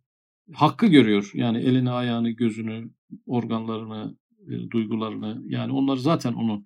hakkı 0.54 0.88
görüyor. 0.88 1.32
Yani 1.34 1.58
elini, 1.58 1.92
ayağını, 1.92 2.30
gözünü, 2.30 2.90
organlarını, 3.26 4.18
e, 4.48 4.70
duygularını 4.72 5.44
yani 5.48 5.72
onlar 5.74 5.98
zaten 5.98 6.34
onun 6.34 6.66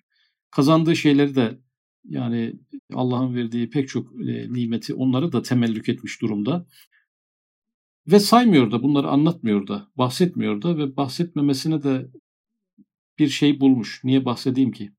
kazandığı 0.52 0.96
şeyleri 0.96 1.36
de 1.36 1.60
yani 2.04 2.54
Allah'ın 2.94 3.36
verdiği 3.36 3.70
pek 3.70 3.90
çok 3.90 4.28
e, 4.30 4.54
nimeti 4.54 4.94
onları 4.94 5.32
da 5.32 5.42
temellük 5.42 5.90
etmiş 5.90 6.22
durumda. 6.22 6.68
Ve 8.08 8.20
saymıyor 8.20 8.72
da 8.72 8.84
bunları 8.84 9.08
anlatmıyor 9.08 9.68
da, 9.68 9.88
bahsetmiyor 9.98 10.62
da 10.62 10.78
ve 10.78 10.98
bahsetmemesine 10.98 11.84
de 11.84 12.08
bir 13.20 13.28
şey 13.30 13.60
bulmuş. 13.60 14.02
Niye 14.04 14.26
bahsedeyim 14.26 14.72
ki? 14.72 14.92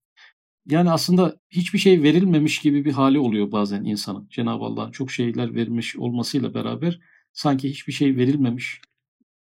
Yani 0.66 0.90
aslında 0.90 1.40
hiçbir 1.50 1.78
şey 1.78 2.02
verilmemiş 2.02 2.58
gibi 2.58 2.84
bir 2.84 2.92
hali 2.92 3.18
oluyor 3.18 3.52
bazen 3.52 3.84
insanın. 3.84 4.28
Cenab-ı 4.28 4.64
Allah'ın 4.64 4.90
çok 4.90 5.10
şeyler 5.10 5.54
vermiş 5.54 5.96
olmasıyla 5.96 6.54
beraber 6.54 7.00
sanki 7.32 7.70
hiçbir 7.70 7.92
şey 7.92 8.16
verilmemiş, 8.16 8.80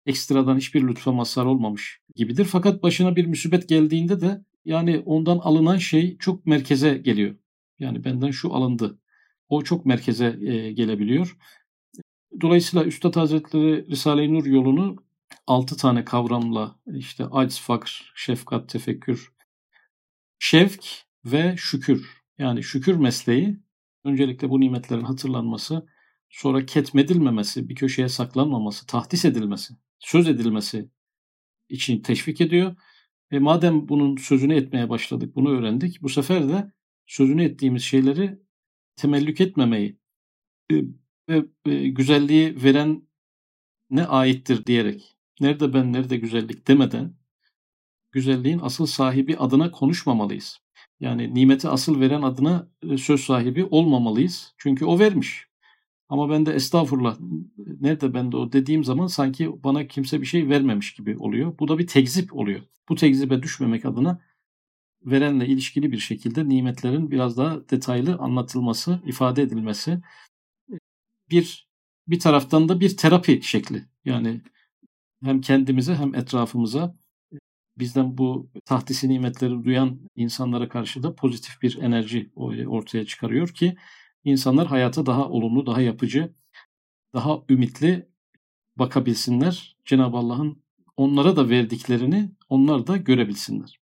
ekstradan 0.06 0.58
hiçbir 0.58 0.88
lütfa 0.88 1.12
mazhar 1.12 1.46
olmamış 1.46 2.00
gibidir. 2.16 2.46
Fakat 2.46 2.84
başına 2.84 3.16
bir 3.16 3.26
müsibet 3.26 3.70
geldiğinde 3.70 4.22
de 4.22 4.46
yani 4.66 5.00
ondan 5.06 5.38
alınan 5.38 5.78
şey 5.78 6.18
çok 6.18 6.46
merkeze 6.46 6.98
geliyor. 6.98 7.36
Yani 7.80 8.04
benden 8.04 8.32
şu 8.32 8.54
alındı. 8.54 9.00
O 9.50 9.62
çok 9.62 9.86
merkeze 9.86 10.38
e, 10.42 10.72
gelebiliyor. 10.72 11.38
Dolayısıyla 12.42 12.86
Üstad 12.86 13.16
Hazretleri 13.16 13.88
Risale-i 13.88 14.34
Nur 14.34 14.46
yolunu 14.46 14.96
altı 15.48 15.78
tane 15.78 16.06
kavramla 16.06 16.80
işte 16.88 17.26
acz, 17.32 17.60
fakr, 17.60 18.12
şefkat, 18.16 18.70
tefekkür, 18.70 19.34
şevk 20.40 20.86
ve 21.26 21.56
şükür. 21.58 22.24
Yani 22.38 22.64
şükür 22.64 22.96
mesleği 22.96 23.60
öncelikle 24.04 24.50
bu 24.50 24.60
nimetlerin 24.60 25.04
hatırlanması, 25.04 25.88
sonra 26.30 26.66
ketmedilmemesi, 26.66 27.70
bir 27.70 27.76
köşeye 27.76 28.10
saklanmaması, 28.10 28.88
tahdis 28.88 29.26
edilmesi, 29.26 29.74
söz 30.00 30.28
edilmesi 30.28 30.90
için 31.70 32.02
teşvik 32.02 32.42
ediyor. 32.42 32.76
E 33.32 33.40
madem 33.40 33.90
bunun 33.90 34.18
sözünü 34.18 34.56
etmeye 34.56 34.90
başladık, 34.90 35.36
bunu 35.36 35.50
öğrendik. 35.50 36.02
Bu 36.02 36.10
sefer 36.10 36.50
de 36.50 36.72
sözünü 37.06 37.44
ettiğimiz 37.44 37.84
şeyleri 37.84 38.40
temellük 38.96 39.42
etmemeyi, 39.42 40.00
e, 40.72 40.76
ve 41.30 41.46
e, 41.66 41.88
güzelliği 41.88 42.64
veren 42.64 43.08
ne 43.90 44.06
aittir 44.06 44.66
diyerek 44.66 45.16
nerede 45.42 45.74
ben 45.74 45.94
nerede 45.94 46.18
güzellik 46.18 46.68
demeden 46.68 47.16
güzelliğin 48.12 48.60
asıl 48.60 48.86
sahibi 48.86 49.38
adına 49.38 49.72
konuşmamalıyız. 49.72 50.60
Yani 51.00 51.34
nimeti 51.34 51.70
asıl 51.70 52.00
veren 52.00 52.22
adına 52.22 52.70
e, 52.90 52.98
söz 52.98 53.22
sahibi 53.22 53.66
olmamalıyız. 53.66 54.54
Çünkü 54.58 54.86
o 54.86 55.00
vermiş. 55.00 55.48
Ama 56.10 56.30
ben 56.30 56.46
de 56.46 56.54
estağfurullah 56.54 57.18
nerede 57.82 58.14
ben 58.14 58.32
de 58.32 58.38
o 58.38 58.52
dediğim 58.52 58.84
zaman 58.84 59.08
sanki 59.08 59.64
bana 59.64 59.88
kimse 59.88 60.22
bir 60.22 60.26
şey 60.26 60.50
vermemiş 60.50 60.94
gibi 60.94 61.18
oluyor. 61.18 61.60
Bu 61.60 61.68
da 61.68 61.78
bir 61.78 61.88
tekzip 61.88 62.36
oluyor. 62.36 62.62
Bu 62.90 62.96
tekzibe 62.96 63.44
düşmemek 63.44 63.86
adına 63.86 64.22
verenle 65.06 65.48
ilişkili 65.48 65.92
bir 65.92 65.98
şekilde 65.98 66.50
nimetlerin 66.50 67.12
biraz 67.12 67.38
daha 67.38 67.70
detaylı 67.70 68.16
anlatılması, 68.16 69.00
ifade 69.06 69.42
edilmesi 69.42 70.02
bir 71.30 71.68
bir 72.08 72.20
taraftan 72.20 72.70
da 72.70 72.80
bir 72.80 72.98
terapi 72.98 73.42
şekli. 73.44 73.86
Yani 74.06 74.42
hem 75.24 75.42
kendimize 75.42 75.96
hem 75.96 76.16
etrafımıza 76.16 76.96
bizden 77.78 78.18
bu 78.18 78.50
tahtisi 78.66 79.10
nimetleri 79.10 79.64
duyan 79.64 80.00
insanlara 80.16 80.70
karşı 80.70 81.04
da 81.04 81.16
pozitif 81.16 81.62
bir 81.62 81.78
enerji 81.82 82.32
ortaya 82.68 83.06
çıkarıyor 83.06 83.48
ki 83.50 83.76
insanlar 84.24 84.68
hayata 84.68 85.06
daha 85.06 85.30
olumlu, 85.30 85.66
daha 85.66 85.82
yapıcı, 85.82 86.34
daha 87.14 87.40
ümitli 87.50 88.10
bakabilsinler. 88.78 89.78
Cenab-ı 89.86 90.18
Allah'ın 90.18 90.64
onlara 90.98 91.36
da 91.36 91.50
verdiklerini 91.50 92.32
onlar 92.50 92.88
da 92.88 92.98
görebilsinler. 92.98 93.85